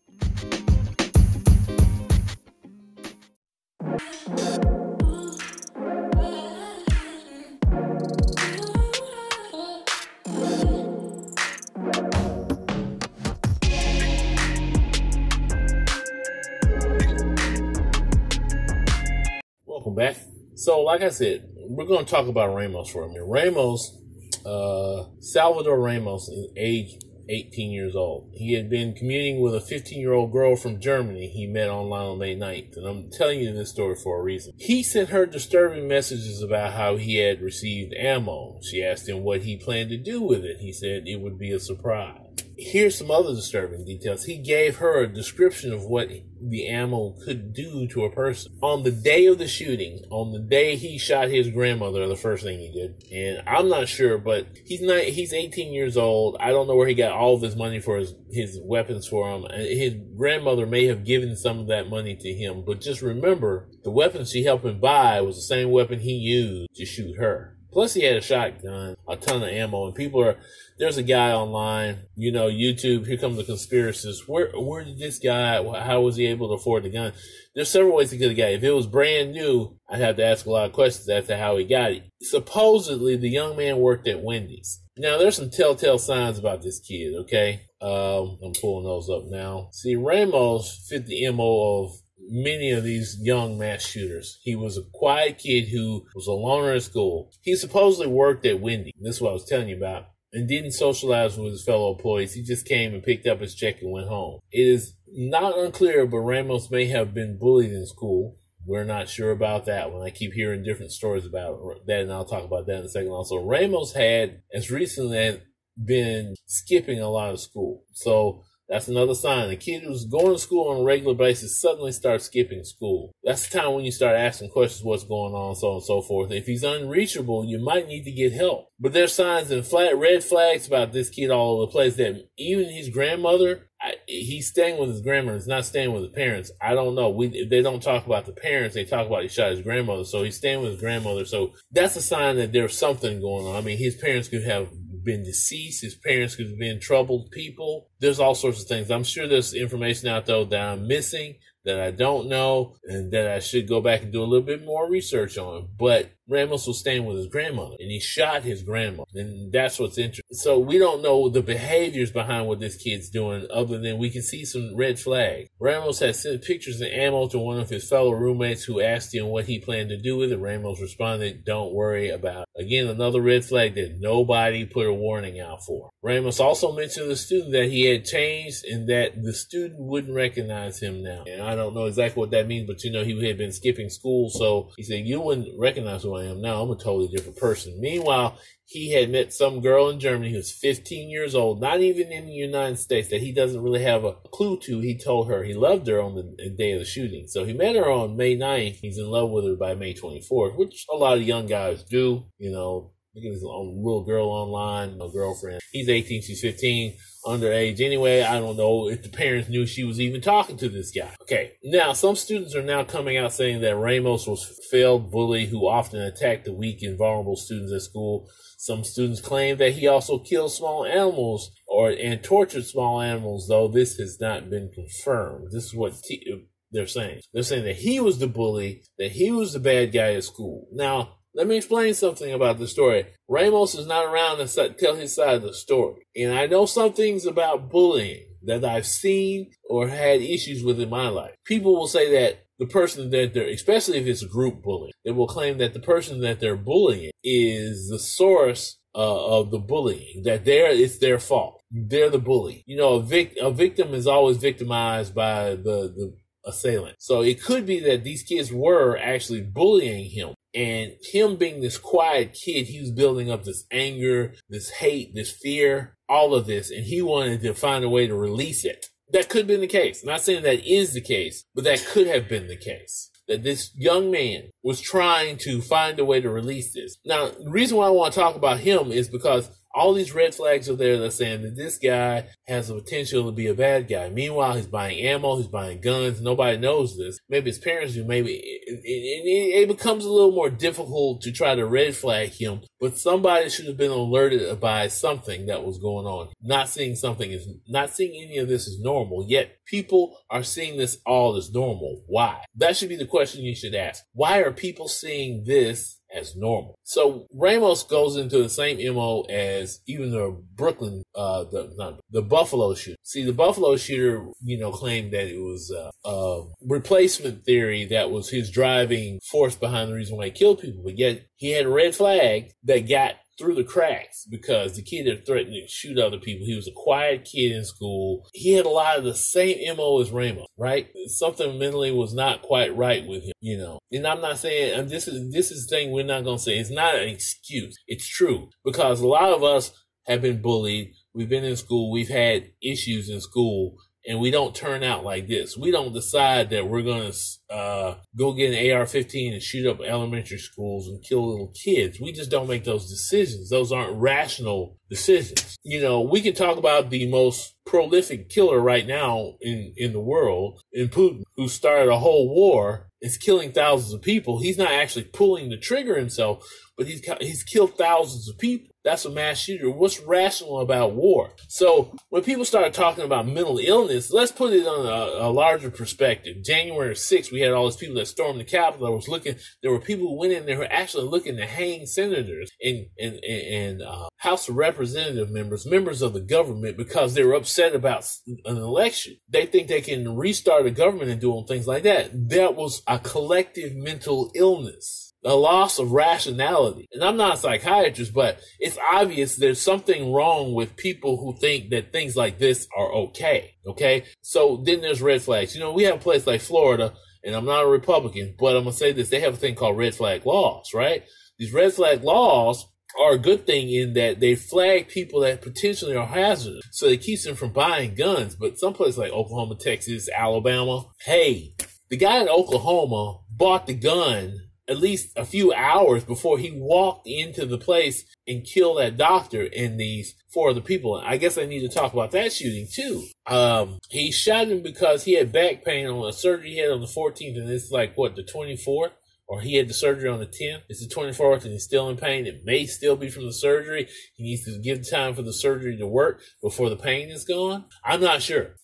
[19.96, 20.18] Back.
[20.56, 23.26] So, like I said, we're going to talk about Ramos for a minute.
[23.26, 23.98] Ramos,
[24.46, 26.98] uh, Salvador Ramos, is age
[27.30, 28.30] 18 years old.
[28.34, 32.06] He had been commuting with a 15 year old girl from Germany he met online
[32.06, 32.78] on May 9th.
[32.78, 34.54] And I'm telling you this story for a reason.
[34.58, 38.60] He sent her disturbing messages about how he had received ammo.
[38.62, 40.58] She asked him what he planned to do with it.
[40.60, 42.25] He said it would be a surprise.
[42.58, 44.24] Here's some other disturbing details.
[44.24, 46.10] He gave her a description of what
[46.42, 48.58] the ammo could do to a person.
[48.62, 52.44] On the day of the shooting, on the day he shot his grandmother, the first
[52.44, 56.38] thing he did, and I'm not sure, but he's not, he's 18 years old.
[56.40, 59.30] I don't know where he got all of his money for his, his weapons for
[59.30, 59.46] him.
[59.46, 63.68] Uh, his grandmother may have given some of that money to him, but just remember
[63.84, 67.55] the weapon she helped him buy was the same weapon he used to shoot her.
[67.76, 70.38] Plus, he had a shotgun, a ton of ammo, and people are.
[70.80, 73.06] There's a guy online, you know, YouTube.
[73.06, 74.30] Here comes the conspiracists.
[74.30, 75.62] Where where did this guy?
[75.82, 77.12] How was he able to afford the gun?
[77.54, 78.52] There's several ways to get a guy.
[78.52, 81.36] If it was brand new, I'd have to ask a lot of questions as to
[81.36, 82.04] how he got it.
[82.22, 84.82] Supposedly, the young man worked at Wendy's.
[84.96, 87.14] Now, there's some telltale signs about this kid.
[87.24, 89.68] Okay, um, I'm pulling those up now.
[89.74, 91.92] See, Ramos fit the mo of
[92.30, 94.40] many of these young mass shooters.
[94.42, 97.32] He was a quiet kid who was a loner at school.
[97.42, 98.92] He supposedly worked at Wendy.
[99.00, 100.08] This is what I was telling you about.
[100.34, 102.34] And didn't socialize with his fellow employees.
[102.34, 104.40] He just came and picked up his check and went home.
[104.52, 108.38] It is not unclear, but Ramos may have been bullied in school.
[108.66, 110.06] We're not sure about that one.
[110.06, 113.12] I keep hearing different stories about that, and I'll talk about that in a second.
[113.12, 115.40] Also, Ramos had, as recently
[115.82, 117.84] been skipping a lot of school.
[117.94, 119.50] So that's another sign.
[119.50, 123.12] A kid who's going to school on a regular basis suddenly starts skipping school.
[123.24, 126.02] That's the time when you start asking questions, what's going on, so on and so
[126.02, 126.32] forth.
[126.32, 128.70] If he's unreachable, you might need to get help.
[128.80, 132.28] But there's signs and flat red flags about this kid all over the place that
[132.38, 135.38] even his grandmother, I, he's staying with his grandmother.
[135.38, 136.52] He's not staying with his parents.
[136.60, 137.10] I don't know.
[137.10, 138.74] We they don't talk about the parents.
[138.74, 140.06] They talk about he shot his grandmother.
[140.06, 141.26] So he's staying with his grandmother.
[141.26, 143.56] So that's a sign that there's something going on.
[143.56, 144.70] I mean, his parents could have
[145.06, 145.84] been deceased.
[145.84, 147.90] His parents could have been troubled people.
[148.00, 148.92] There's all sorts of things.
[148.92, 153.28] I'm sure there's information out there that I'm missing that I don't know and that
[153.28, 155.70] I should go back and do a little bit more research on.
[155.78, 159.10] But Ramos was staying with his grandmother and he shot his grandmother.
[159.14, 160.24] And that's what's interesting.
[160.32, 164.22] So we don't know the behaviors behind what this kid's doing other than we can
[164.22, 165.50] see some red flags.
[165.60, 169.28] Ramos had sent pictures of ammo to one of his fellow roommates who asked him
[169.28, 170.38] what he planned to do with it.
[170.38, 172.64] Ramos responded, don't worry about it.
[172.64, 175.90] Again, another red flag that nobody put a warning out for.
[176.02, 180.16] Ramos also mentioned to the student that he had changed and that the student wouldn't
[180.16, 181.24] recognize him now.
[181.28, 183.90] And I don't know exactly what that means, but you know, he had been skipping
[183.90, 184.30] school.
[184.30, 186.62] So he said, you wouldn't recognize who I am now.
[186.62, 187.80] I'm a totally different person.
[187.80, 192.12] Meanwhile, he had met some girl in Germany who was 15 years old, not even
[192.12, 194.80] in the United States, that he doesn't really have a clue to.
[194.80, 197.28] He told her he loved her on the day of the shooting.
[197.28, 198.78] So he met her on May 9th.
[198.82, 202.26] He's in love with her by May 24th, which a lot of young guys do.
[202.40, 205.62] You know, look at this little girl online, a girlfriend.
[205.72, 208.22] He's 18, she's 15 underage anyway.
[208.22, 211.12] I don't know if the parents knew she was even talking to this guy.
[211.22, 211.54] Okay.
[211.64, 215.68] Now, some students are now coming out saying that Ramos was a failed bully who
[215.68, 218.30] often attacked the weak and vulnerable students at school.
[218.58, 223.68] Some students claim that he also killed small animals or and tortured small animals, though
[223.68, 225.52] this has not been confirmed.
[225.52, 227.22] This is what t- they're saying.
[227.34, 230.68] They're saying that he was the bully, that he was the bad guy at school.
[230.72, 233.06] Now, let me explain something about the story.
[233.28, 236.08] Ramos is not around to tell his side of the story.
[236.16, 240.90] And I know some things about bullying that I've seen or had issues with in
[240.90, 241.36] my life.
[241.46, 245.28] People will say that the person that they're, especially if it's group bullying, they will
[245.28, 250.46] claim that the person that they're bullying is the source uh, of the bullying, that
[250.46, 251.62] they're, it's their fault.
[251.70, 252.64] They're the bully.
[252.66, 256.96] You know, a, vic- a victim is always victimized by the, the assailant.
[257.00, 261.78] So it could be that these kids were actually bullying him and him being this
[261.78, 266.72] quiet kid, he was building up this anger, this hate, this fear, all of this,
[266.72, 268.86] and he wanted to find a way to release it.
[269.12, 270.02] That could have been the case.
[270.02, 273.12] I'm not saying that is the case, but that could have been the case.
[273.28, 276.98] That this young man was trying to find a way to release this.
[277.06, 280.34] Now, the reason why I want to talk about him is because All these red
[280.34, 283.90] flags are there that saying that this guy has the potential to be a bad
[283.90, 284.10] guy.
[284.10, 286.22] Meanwhile, he's buying ammo, he's buying guns.
[286.22, 287.20] Nobody knows this.
[287.28, 288.06] Maybe his parents do.
[288.06, 292.62] Maybe it, it, it becomes a little more difficult to try to red flag him.
[292.80, 296.30] But somebody should have been alerted by something that was going on.
[296.42, 299.26] Not seeing something is not seeing any of this is normal.
[299.28, 302.02] Yet people are seeing this all as normal.
[302.08, 302.44] Why?
[302.56, 304.06] That should be the question you should ask.
[304.14, 306.80] Why are people seeing this as normal.
[306.84, 312.22] So Ramos goes into the same MO as even the Brooklyn, uh, the, not, the
[312.22, 312.98] Buffalo shooter.
[313.04, 318.12] See, the Buffalo shooter, you know, claimed that it was uh, a replacement theory that
[318.12, 320.84] was his driving force behind the reason why he killed people.
[320.84, 325.08] But yet he had a red flag that got through the cracks because the kid
[325.08, 326.46] had threatened to shoot other people.
[326.46, 328.28] He was a quiet kid in school.
[328.34, 330.88] He had a lot of the same MO as Ramos, right?
[331.08, 333.80] Something mentally was not quite right with him, you know.
[333.92, 336.58] And I'm not saying, and this is, this is the thing we're not to say.
[336.58, 337.78] It's not an excuse.
[337.88, 339.72] It's true because a lot of us
[340.08, 340.94] have been bullied.
[341.14, 341.92] We've been in school.
[341.92, 345.58] We've had issues in school and we don't turn out like this.
[345.58, 349.82] We don't decide that we're going to uh, go get an AR-15 and shoot up
[349.82, 352.00] elementary schools and kill little kids.
[352.00, 353.50] We just don't make those decisions.
[353.50, 355.58] Those aren't rational decisions.
[355.64, 360.00] You know, we can talk about the most prolific killer right now in, in the
[360.00, 364.40] world, in Putin, who started a whole war, is killing thousands of people.
[364.40, 366.46] He's not actually pulling the trigger himself,
[366.78, 368.75] but he's he's killed thousands of people.
[368.86, 369.72] That's a mass shooter.
[369.72, 371.32] What's rational about war?
[371.48, 375.72] So when people start talking about mental illness, let's put it on a, a larger
[375.72, 376.44] perspective.
[376.44, 378.96] January 6th, we had all these people that stormed the Capitol.
[378.96, 379.38] Was looking.
[379.64, 382.86] There were people who went in there who were actually looking to hang senators and
[383.00, 387.74] and and, uh, House of Representative members, members of the government, because they were upset
[387.74, 388.08] about
[388.46, 389.18] an election.
[389.28, 392.12] They think they can restart a government and doing things like that.
[392.30, 396.88] That was a collective mental illness a loss of rationality.
[396.94, 401.72] And I'm not a psychiatrist, but it's obvious there's something wrong with people who think
[401.72, 403.56] that things like this are okay.
[403.66, 404.06] Okay.
[404.22, 405.56] So then there's red flags.
[405.56, 408.64] You know, we have a place like Florida, and I'm not a Republican, but I'm
[408.64, 409.10] going to say this.
[409.10, 411.04] They have a thing called red flag laws, right?
[411.40, 412.68] These red flag laws
[413.02, 416.62] are a good thing in that they flag people that potentially are hazardous.
[416.72, 418.36] So it keeps them from buying guns.
[418.36, 421.56] But some places like Oklahoma, Texas, Alabama, hey,
[421.90, 427.08] the guy in Oklahoma bought the gun at least a few hours before he walked
[427.08, 431.02] into the place and killed that doctor and these four other people.
[431.04, 433.06] I guess I need to talk about that shooting too.
[433.28, 436.82] Um, he shot him because he had back pain on a surgery he had on
[436.82, 438.92] the 14th, and it's like what the 24th,
[439.28, 440.64] or he had the surgery on the 10th.
[440.70, 442.26] It's the 24th, and he's still in pain.
[442.26, 443.88] It may still be from the surgery.
[444.16, 447.66] He needs to give time for the surgery to work before the pain is gone.
[447.84, 448.56] I'm not sure,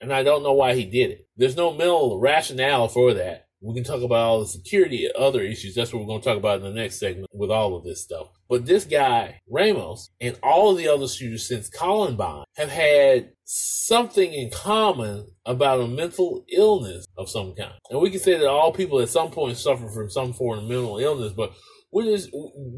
[0.00, 1.28] and I don't know why he did it.
[1.36, 3.46] There's no mental rationale for that.
[3.62, 5.74] We can talk about all the security and other issues.
[5.74, 8.02] That's what we're going to talk about in the next segment with all of this
[8.02, 8.28] stuff.
[8.48, 14.50] But this guy, Ramos, and all the other shooters since Columbine have had something in
[14.50, 17.74] common about a mental illness of some kind.
[17.90, 20.64] And we can say that all people at some point suffer from some form of
[20.64, 21.52] mental illness, but
[21.92, 22.30] is,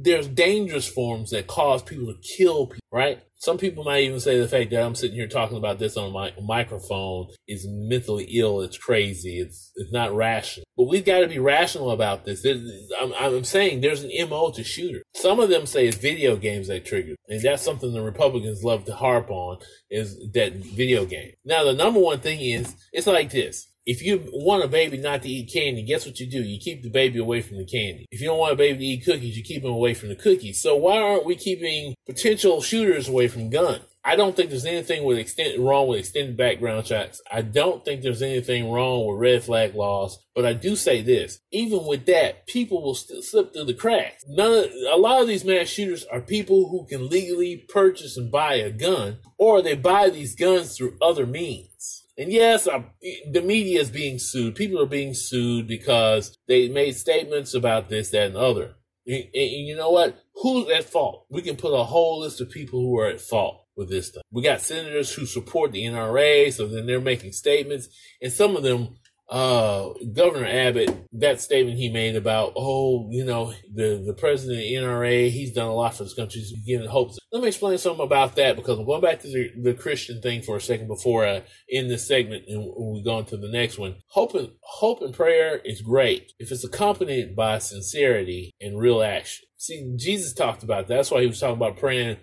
[0.03, 3.22] there's dangerous forms that cause people to kill people, right?
[3.37, 6.12] Some people might even say the fact that I'm sitting here talking about this on
[6.12, 8.61] my microphone is mentally ill.
[8.61, 9.40] It's crazy.
[9.40, 10.64] It's it's not rational.
[10.77, 12.46] But we've got to be rational about this.
[12.46, 15.03] I'm, I'm saying there's an MO to shooter.
[15.16, 18.85] Some of them say it's video games that trigger, and that's something the Republicans love
[18.85, 19.59] to harp on
[19.90, 21.33] is that video game.
[21.44, 25.22] Now the number one thing is it's like this if you want a baby not
[25.22, 26.42] to eat candy, guess what you do?
[26.42, 28.06] You keep the baby away from the candy.
[28.10, 30.16] If you don't want a baby to eat cookies, you keep them away from the
[30.16, 30.60] cookies.
[30.60, 33.82] So why aren't we keeping potential shooters away from guns?
[34.04, 37.20] I don't think there's anything with extended wrong with extended background checks.
[37.30, 40.18] I don't think there's anything wrong with red flag laws.
[40.34, 44.24] But I do say this: even with that, people will still slip through the cracks.
[44.28, 48.32] None of, a lot of these mass shooters are people who can legally purchase and
[48.32, 52.01] buy a gun, or they buy these guns through other means.
[52.18, 52.85] And yes, I,
[53.31, 54.55] the media is being sued.
[54.55, 58.75] People are being sued because they made statements about this, that, and the other.
[59.07, 60.22] And, and you know what?
[60.35, 61.27] Who's at fault?
[61.31, 64.22] We can put a whole list of people who are at fault with this stuff.
[64.31, 67.88] We got senators who support the NRA, so then they're making statements,
[68.20, 68.96] and some of them
[69.30, 74.64] uh, Governor Abbott, that statement he made about, oh, you know, the, the president of
[74.64, 77.18] the NRA, he's done a lot for this country, he's giving hopes.
[77.32, 80.42] Let me explain something about that because I'm going back to the, the Christian thing
[80.42, 83.96] for a second before I end this segment and we go into the next one.
[84.08, 89.46] Hope and, hope and prayer is great if it's accompanied by sincerity and real action.
[89.56, 90.96] See, Jesus talked about that.
[90.96, 92.18] That's why he was talking about praying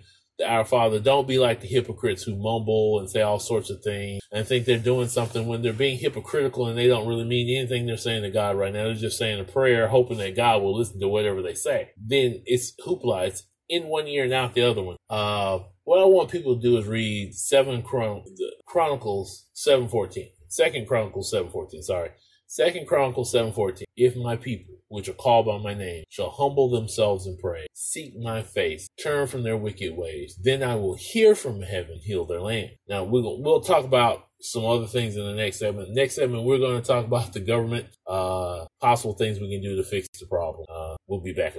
[0.46, 4.22] our Father, don't be like the hypocrites who mumble and say all sorts of things
[4.32, 7.86] and think they're doing something when they're being hypocritical and they don't really mean anything
[7.86, 8.84] they're saying to God right now.
[8.84, 11.90] They're just saying a prayer, hoping that God will listen to whatever they say.
[11.96, 13.28] Then it's hoopla.
[13.28, 14.96] It's in one ear and out the other one.
[15.08, 18.24] Uh, what I want people to do is read Seven Chron-
[18.66, 20.30] Chronicles seven fourteen.
[20.48, 21.82] Second Chronicles seven fourteen.
[21.82, 22.10] Sorry,
[22.50, 23.86] Second Chronicles seven fourteen.
[23.96, 28.18] If my people, which are called by my name, shall humble themselves and pray, seek
[28.18, 32.40] my face, turn from their wicked ways, then I will hear from heaven, heal their
[32.40, 32.70] land.
[32.88, 35.90] Now we'll we'll talk about some other things in the next segment.
[35.94, 39.76] Next segment, we're going to talk about the government, uh, possible things we can do
[39.76, 40.66] to fix the problem.
[40.68, 41.54] Uh, we'll be back.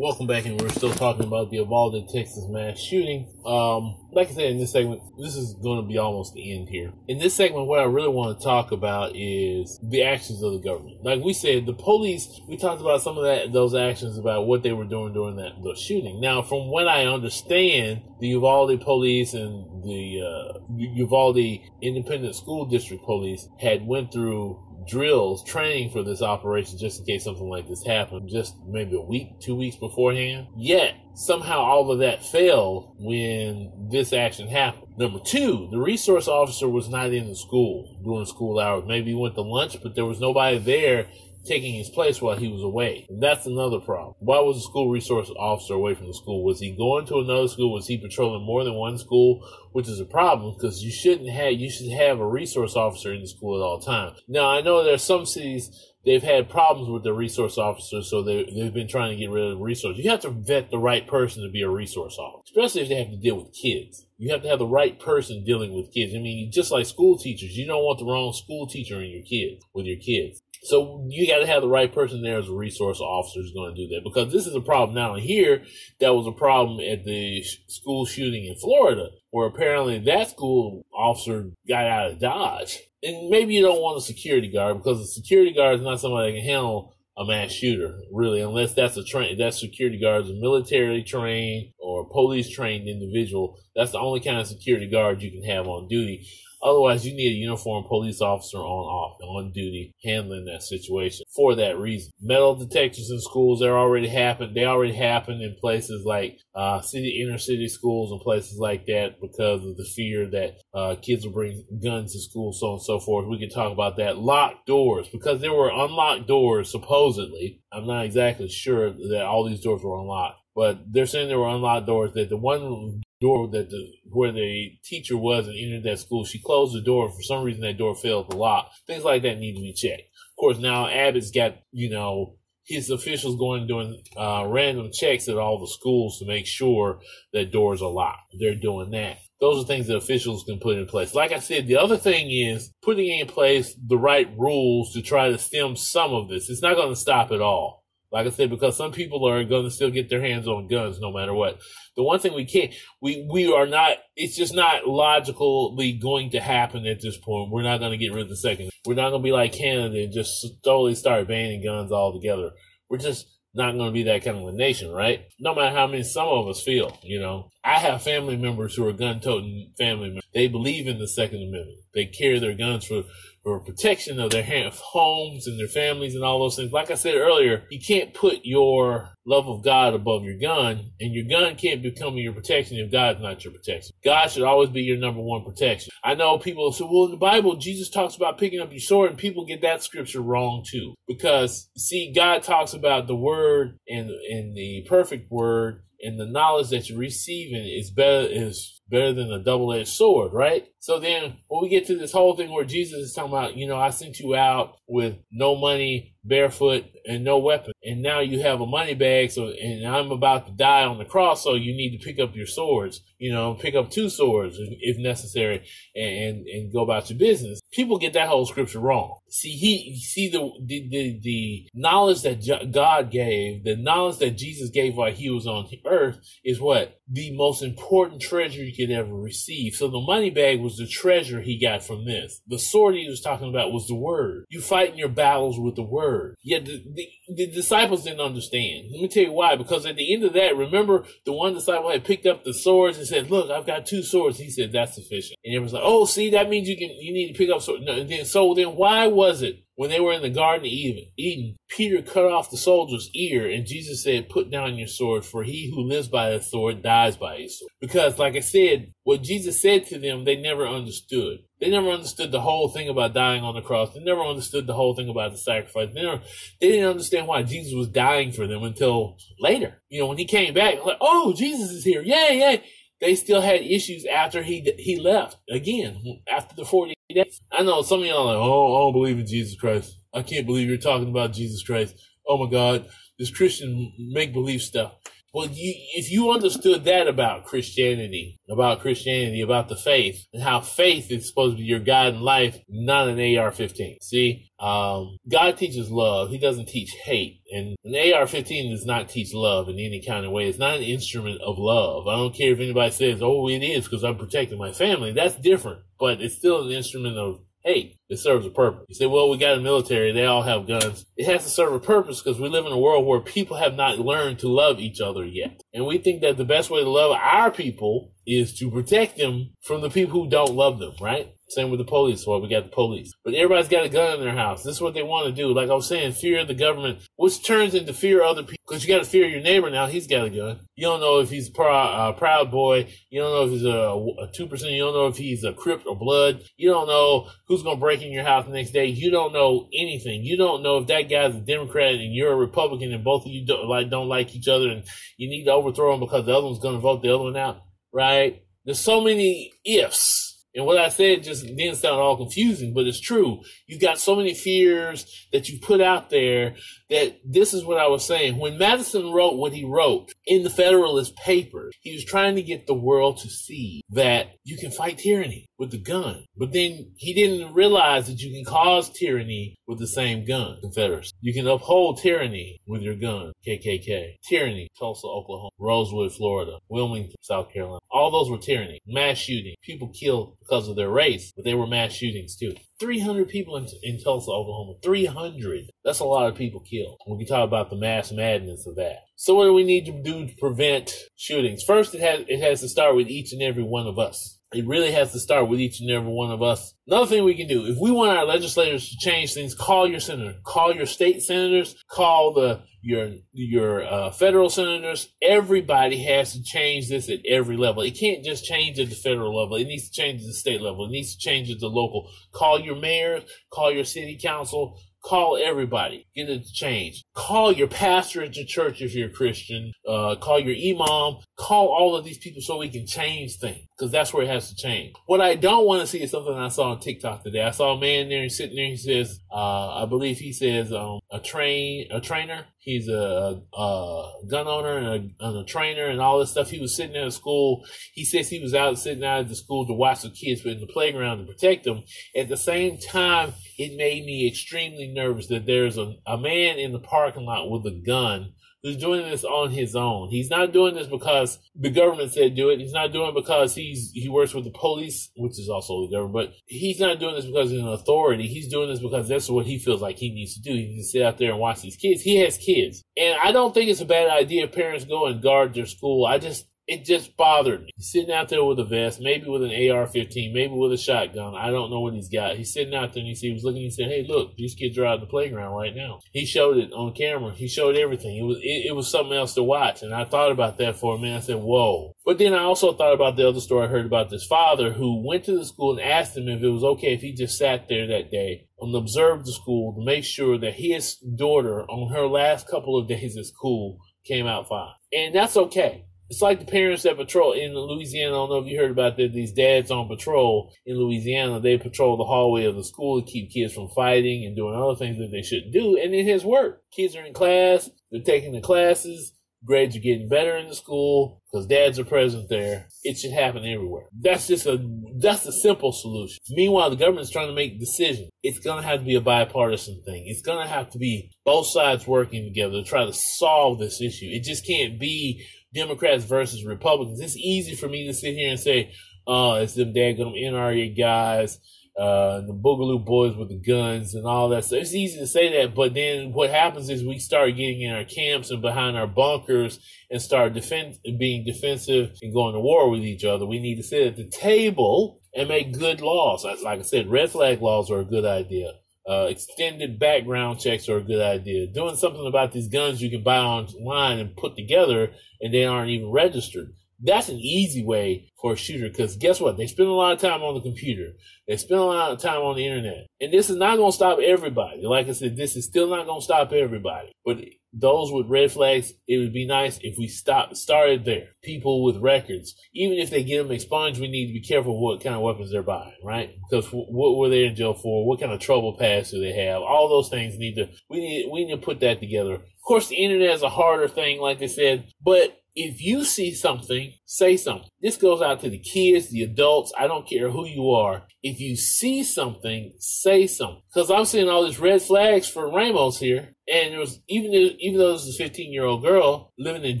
[0.00, 3.26] Welcome back, and we're still talking about the Uvalde, Texas mass shooting.
[3.44, 6.68] Um, like I said in this segment, this is going to be almost the end
[6.68, 6.92] here.
[7.08, 10.60] In this segment, what I really want to talk about is the actions of the
[10.60, 11.02] government.
[11.02, 12.28] Like we said, the police.
[12.46, 15.60] We talked about some of that, those actions about what they were doing during that
[15.64, 16.20] the shooting.
[16.20, 23.04] Now, from what I understand, the Uvalde police and the uh, Uvalde Independent School District
[23.04, 27.84] police had went through drills, training for this operation just in case something like this
[27.84, 30.48] happened, just maybe a week, two weeks beforehand.
[30.56, 34.96] Yet, somehow all of that failed when this action happened.
[34.96, 38.84] Number two, the resource officer was not in the school during school hours.
[38.86, 41.06] Maybe he went to lunch, but there was nobody there
[41.48, 43.06] taking his place while he was away.
[43.10, 44.14] That's another problem.
[44.20, 46.44] Why was the school resource officer away from the school?
[46.44, 47.72] Was he going to another school?
[47.72, 49.46] Was he patrolling more than one school?
[49.72, 53.22] Which is a problem because you shouldn't have, you should have a resource officer in
[53.22, 54.20] the school at all times.
[54.28, 55.70] Now, I know there are some cities
[56.04, 59.44] they've had problems with the resource officers, so they, they've been trying to get rid
[59.44, 59.98] of the resource.
[59.98, 62.96] You have to vet the right person to be a resource officer, especially if they
[62.96, 64.06] have to deal with kids.
[64.16, 66.14] You have to have the right person dealing with kids.
[66.14, 69.22] I mean, just like school teachers, you don't want the wrong school teacher in your
[69.22, 70.42] kids with your kids.
[70.62, 73.74] So you got to have the right person there as a resource officer who's going
[73.74, 75.14] to do that because this is a problem now.
[75.14, 75.62] Here,
[76.00, 81.50] that was a problem at the school shooting in Florida, where apparently that school officer
[81.68, 82.78] got out of Dodge.
[83.02, 86.32] And maybe you don't want a security guard because a security guard is not somebody
[86.32, 90.30] that can handle a mass shooter, really, unless that's a train, that security guard is
[90.30, 93.58] a military trained or police trained individual.
[93.74, 96.28] That's the only kind of security guard you can have on duty.
[96.62, 101.54] Otherwise, you need a uniformed police officer on off on duty handling that situation for
[101.54, 102.10] that reason.
[102.20, 104.54] Metal detectors in schools they already happen.
[104.54, 109.20] They already happen in places like uh, city inner city schools and places like that
[109.20, 112.82] because of the fear that uh, kids will bring guns to school, so on and
[112.82, 113.28] so forth.
[113.28, 114.18] We can talk about that.
[114.18, 117.62] Locked doors because there were unlocked doors supposedly.
[117.72, 121.48] I'm not exactly sure that all these doors were unlocked but they're saying there were
[121.48, 125.98] unlocked doors that the one door that the where the teacher was and entered that
[125.98, 127.10] school, she closed the door.
[127.10, 128.70] For some reason, that door failed to lock.
[128.86, 130.02] Things like that need to be checked.
[130.02, 132.36] Of course, now Abbott's got you know
[132.68, 137.00] his officials going doing uh, random checks at all the schools to make sure
[137.32, 138.34] that doors are locked.
[138.38, 139.18] They're doing that.
[139.40, 141.14] Those are things that officials can put in place.
[141.14, 145.30] Like I said, the other thing is putting in place the right rules to try
[145.30, 146.50] to stem some of this.
[146.50, 147.84] It's not going to stop it all.
[148.10, 150.98] Like I said, because some people are going to still get their hands on guns
[150.98, 151.58] no matter what.
[151.96, 156.40] The one thing we can't, we, we are not, it's just not logically going to
[156.40, 157.50] happen at this point.
[157.50, 158.70] We're not going to get rid of the second.
[158.86, 162.52] We're not going to be like Canada and just totally start banning guns altogether.
[162.88, 165.26] We're just not going to be that kind of a nation, right?
[165.38, 167.50] No matter how many some of us feel, you know.
[167.64, 170.24] I have family members who are gun toting family members.
[170.32, 171.78] They believe in the Second Amendment.
[171.94, 173.02] They carry their guns for
[173.48, 176.70] for protection of their homes and their families and all those things.
[176.70, 181.14] Like I said earlier, you can't put your love of God above your gun, and
[181.14, 183.94] your gun can't become your protection if God's not your protection.
[184.04, 185.90] God should always be your number one protection.
[186.04, 189.10] I know people say, well, in the Bible, Jesus talks about picking up your sword,
[189.10, 190.94] and people get that scripture wrong too.
[191.06, 196.68] Because, see, God talks about the word and, and the perfect word and the knowledge
[196.68, 200.66] that you're receiving is better is better than a double-edged sword, right?
[200.78, 203.66] So then when we get to this whole thing where Jesus is talking about, you
[203.66, 207.72] know, I sent you out with no money, barefoot, and no weapon.
[207.82, 211.04] And now you have a money bag, so and I'm about to die on the
[211.04, 214.56] cross, so you need to pick up your swords, you know, pick up two swords
[214.58, 217.60] if necessary and, and, go about your business.
[217.72, 219.20] People get that whole scripture wrong.
[219.30, 224.68] See, he see the the the, the knowledge that God gave, the knowledge that Jesus
[224.68, 227.00] gave while he was on earth is what?
[227.10, 229.74] The most important treasure you could ever receive.
[229.74, 232.42] So the money bag was the treasure he got from this.
[232.46, 234.44] The sword he was talking about was the word.
[234.50, 236.17] You fight in your battles with the word.
[236.42, 238.88] Yet the, the, the, disciples didn't understand.
[238.90, 239.56] Let me tell you why.
[239.56, 242.98] Because at the end of that, remember the one disciple had picked up the swords
[242.98, 246.04] and said, "Look, I've got two swords." He said, "That's sufficient." And everyone's like, "Oh,
[246.04, 248.76] see, that means you can you need to pick up swords." No, then, so then,
[248.76, 252.56] why was it when they were in the Garden of Eden, Peter cut off the
[252.56, 256.42] soldier's ear, and Jesus said, Put down your sword, for he who lives by a
[256.42, 257.70] sword dies by a sword.
[257.80, 261.44] Because, like I said, what Jesus said to them, they never understood.
[261.60, 263.94] They never understood the whole thing about dying on the cross.
[263.94, 265.90] They never understood the whole thing about the sacrifice.
[265.94, 266.22] They, never,
[266.60, 269.80] they didn't understand why Jesus was dying for them until later.
[269.90, 272.02] You know, when he came back, like, oh, Jesus is here.
[272.02, 272.64] Yay, yay
[273.00, 276.97] they still had issues after he he left again after the 40 days.
[277.10, 279.98] I know some of y'all like, oh, I don't believe in Jesus Christ.
[280.12, 281.96] I can't believe you're talking about Jesus Christ.
[282.28, 282.86] Oh my God,
[283.18, 284.92] this Christian make believe stuff.
[285.34, 290.60] Well, you, if you understood that about Christianity, about Christianity, about the faith, and how
[290.60, 294.02] faith is supposed to be your guide in life, not an AR-15.
[294.02, 296.30] See, um, God teaches love.
[296.30, 297.42] He doesn't teach hate.
[297.52, 300.48] And an AR-15 does not teach love in any kind of way.
[300.48, 302.08] It's not an instrument of love.
[302.08, 305.12] I don't care if anybody says, "Oh, it is," because I'm protecting my family.
[305.12, 308.86] That's different, but it's still an instrument of hey, it serves a purpose.
[308.88, 311.04] You say, well, we got a military, they all have guns.
[311.16, 313.74] It has to serve a purpose because we live in a world where people have
[313.74, 315.60] not learned to love each other yet.
[315.74, 319.50] And we think that the best way to love our people is to protect them
[319.62, 321.34] from the people who don't love them, right?
[321.48, 322.26] Same with the police.
[322.26, 323.14] Well, we got the police.
[323.24, 324.62] But everybody's got a gun in their house.
[324.62, 325.54] This is what they want to do.
[325.54, 328.58] Like I was saying, fear of the government, which turns into fear of other people.
[328.68, 329.86] Because you got to fear your neighbor now.
[329.86, 330.60] He's got a gun.
[330.76, 332.92] You don't know if he's a uh, proud boy.
[333.08, 334.72] You don't know if he's a, a 2%.
[334.72, 336.42] You don't know if he's a Crip or Blood.
[336.58, 338.84] You don't know who's going to break in your house the next day.
[338.84, 340.22] You don't know anything.
[340.24, 343.32] You don't know if that guy's a Democrat and you're a Republican and both of
[343.32, 344.84] you don't like, don't like each other and
[345.16, 347.36] you need to overthrow him because the other one's going to vote the other one
[347.38, 347.62] out.
[347.90, 348.42] Right?
[348.66, 353.00] There's so many ifs and what I said just didn't sound all confusing, but it's
[353.00, 353.42] true.
[353.68, 356.56] You've got so many fears that you put out there
[356.90, 358.38] that this is what I was saying.
[358.38, 362.66] When Madison wrote what he wrote in the Federalist Papers, he was trying to get
[362.66, 366.24] the world to see that you can fight tyranny with the gun.
[366.36, 371.12] But then he didn't realize that you can cause tyranny with the same gun, Confederacy.
[371.20, 374.14] You can uphold tyranny with your gun, KKK.
[374.28, 375.50] Tyranny, Tulsa, Oklahoma.
[375.58, 376.58] Rosewood, Florida.
[376.68, 377.80] Wilmington, South Carolina.
[377.90, 378.80] All those were tyranny.
[378.86, 379.54] Mass shooting.
[379.62, 382.54] People killed because of their race, but they were mass shootings too.
[382.80, 384.74] 300 people in, in Tulsa, Oklahoma.
[384.82, 385.64] 300.
[385.84, 386.98] That's a lot of people killed.
[387.06, 388.98] We can talk about the mass madness of that.
[389.16, 391.62] So what do we need to do to prevent shootings?
[391.62, 394.37] First, it has, it has to start with each and every one of us.
[394.54, 396.74] It really has to start with each and every one of us.
[396.86, 400.00] Another thing we can do, if we want our legislators to change things, call your
[400.00, 405.08] senator, call your state senators, call the your your uh, federal senators.
[405.20, 407.82] Everybody has to change this at every level.
[407.82, 409.56] It can't just change at the federal level.
[409.56, 410.86] It needs to change at the state level.
[410.86, 412.10] It needs to change at the local.
[412.32, 416.06] Call your mayors, call your city council, Call everybody.
[416.14, 417.04] Get it to change.
[417.14, 419.72] Call your pastor at your church if you're a Christian.
[419.86, 421.20] Uh, call your imam.
[421.36, 424.48] Call all of these people so we can change things because that's where it has
[424.48, 424.94] to change.
[425.06, 427.42] What I don't want to see is something I saw on TikTok today.
[427.42, 428.66] I saw a man there sitting there.
[428.66, 432.46] He says, uh, I believe he says, um, a train, a trainer.
[432.58, 436.50] He's a, a gun owner and a, and a, trainer and all this stuff.
[436.50, 437.64] He was sitting at a school.
[437.94, 440.60] He says he was out sitting out at the school to watch the kids in
[440.60, 441.84] the playground to protect them.
[442.16, 446.72] At the same time, it made me extremely nervous that there's a, a man in
[446.72, 450.08] the parking lot with a gun who's doing this on his own.
[450.10, 452.58] He's not doing this because the government said do it.
[452.58, 455.96] He's not doing it because he's he works with the police, which is also the
[455.96, 456.12] government.
[456.12, 458.26] But he's not doing this because he's an authority.
[458.26, 460.50] He's doing this because that's what he feels like he needs to do.
[460.50, 462.02] He needs to sit out there and watch these kids.
[462.02, 465.54] He has kids, and I don't think it's a bad idea parents go and guard
[465.54, 466.06] their school.
[466.06, 467.70] I just it just bothered me.
[467.76, 471.34] He's sitting out there with a vest, maybe with an AR-15, maybe with a shotgun.
[471.34, 472.36] I don't know what he's got.
[472.36, 473.62] He's sitting out there and he was looking.
[473.62, 476.58] He said, "Hey, look, these kids are out in the playground right now." He showed
[476.58, 477.32] it on camera.
[477.32, 478.18] He showed everything.
[478.18, 480.94] It was it, it was something else to watch, and I thought about that for
[480.94, 481.16] a minute.
[481.16, 484.10] I said, "Whoa!" But then I also thought about the other story I heard about
[484.10, 487.00] this father who went to the school and asked him if it was okay if
[487.00, 490.96] he just sat there that day and observed the school to make sure that his
[490.96, 495.86] daughter, on her last couple of days at school, came out fine, and that's okay
[496.10, 498.14] it's like the parents that patrol in Louisiana.
[498.14, 499.12] I don't know if you heard about that.
[499.12, 503.30] These dads on patrol in Louisiana, they patrol the hallway of the school to keep
[503.30, 505.76] kids from fighting and doing other things that they shouldn't do.
[505.76, 506.64] And it has worked.
[506.72, 507.68] Kids are in class.
[507.90, 509.12] They're taking the classes.
[509.44, 512.66] Grades are getting better in the school because dads are present there.
[512.82, 513.84] It should happen everywhere.
[514.00, 514.58] That's just a,
[514.98, 516.18] that's a simple solution.
[516.30, 518.10] Meanwhile, the government's trying to make decisions.
[518.24, 520.04] It's going to have to be a bipartisan thing.
[520.06, 523.80] It's going to have to be both sides working together to try to solve this
[523.80, 524.06] issue.
[524.06, 527.00] It just can't be Democrats versus Republicans.
[527.00, 528.72] It's easy for me to sit here and say,
[529.06, 531.38] oh, it's them daggum NRA guys,
[531.78, 534.44] uh, the Boogaloo boys with the guns and all that.
[534.44, 537.72] So it's easy to say that, but then what happens is we start getting in
[537.72, 542.70] our camps and behind our bunkers and start defend, being defensive and going to war
[542.70, 543.26] with each other.
[543.26, 546.24] We need to sit at the table and make good laws.
[546.42, 548.52] Like I said, red flag laws are a good idea.
[548.88, 551.46] Uh, extended background checks are a good idea.
[551.46, 555.70] Doing something about these guns you can buy online and put together and they aren't
[555.70, 556.54] even registered.
[556.80, 559.36] That's an easy way for a shooter because guess what?
[559.36, 560.92] They spend a lot of time on the computer.
[561.26, 562.86] They spend a lot of time on the internet.
[563.00, 564.62] And this is not going to stop everybody.
[564.64, 566.92] Like I said, this is still not going to stop everybody.
[567.04, 567.18] But
[567.52, 571.08] those with red flags, it would be nice if we stop started there.
[571.22, 574.82] People with records, even if they get them expunged, we need to be careful what
[574.82, 576.10] kind of weapons they're buying, right?
[576.28, 577.86] Because what were they in jail for?
[577.86, 579.42] What kind of trouble past do they have?
[579.42, 582.14] All those things need to we need we need to put that together.
[582.14, 586.12] Of course, the internet is a harder thing, like I said, but if you see
[586.12, 587.48] something, say something.
[587.62, 589.52] This goes out to the kids, the adults.
[589.56, 590.88] I don't care who you are.
[591.00, 593.42] If you see something, say something.
[593.54, 597.58] Because I'm seeing all these red flags for Ramos here, and there was even even
[597.60, 599.60] though this is a 15 year old girl living in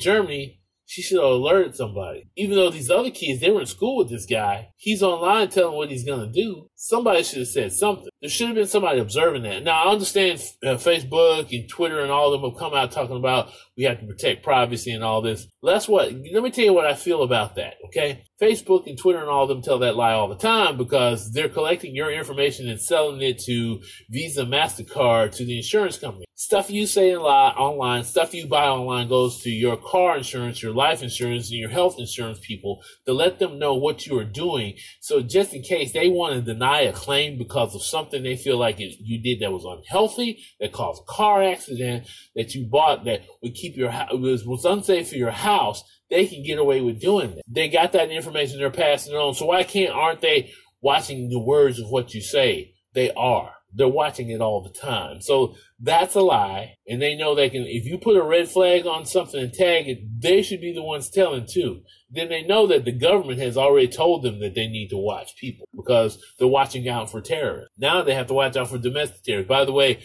[0.00, 0.57] Germany,
[0.88, 2.30] she should have alerted somebody.
[2.34, 4.70] Even though these other kids, they were in school with this guy.
[4.78, 6.70] He's online telling what he's going to do.
[6.76, 8.08] Somebody should have said something.
[8.22, 9.62] There should have been somebody observing that.
[9.64, 13.18] Now, I understand uh, Facebook and Twitter and all of them have come out talking
[13.18, 15.46] about we have to protect privacy and all this.
[15.62, 18.24] that's what, let me tell you what I feel about that, okay?
[18.40, 21.50] Facebook and Twitter and all of them tell that lie all the time because they're
[21.50, 26.24] collecting your information and selling it to Visa, MasterCard, to the insurance company.
[26.40, 31.02] Stuff you say online, stuff you buy online goes to your car insurance, your life
[31.02, 34.76] insurance, and your health insurance people to let them know what you are doing.
[35.00, 38.56] So just in case they want to deny a claim because of something they feel
[38.56, 43.04] like it, you did that was unhealthy, that caused a car accident, that you bought
[43.06, 47.00] that would keep your was, was unsafe for your house, they can get away with
[47.00, 47.42] doing that.
[47.48, 49.34] They got that information, they're passing on.
[49.34, 52.74] So why can't, aren't they watching the words of what you say?
[52.94, 53.54] They are.
[53.74, 55.20] They're watching it all the time.
[55.20, 56.76] So that's a lie.
[56.88, 59.88] And they know they can, if you put a red flag on something and tag
[59.88, 61.82] it, they should be the ones telling too.
[62.10, 65.36] Then they know that the government has already told them that they need to watch
[65.36, 67.72] people because they're watching out for terrorists.
[67.78, 69.48] Now they have to watch out for domestic terrorists.
[69.48, 70.00] By the way,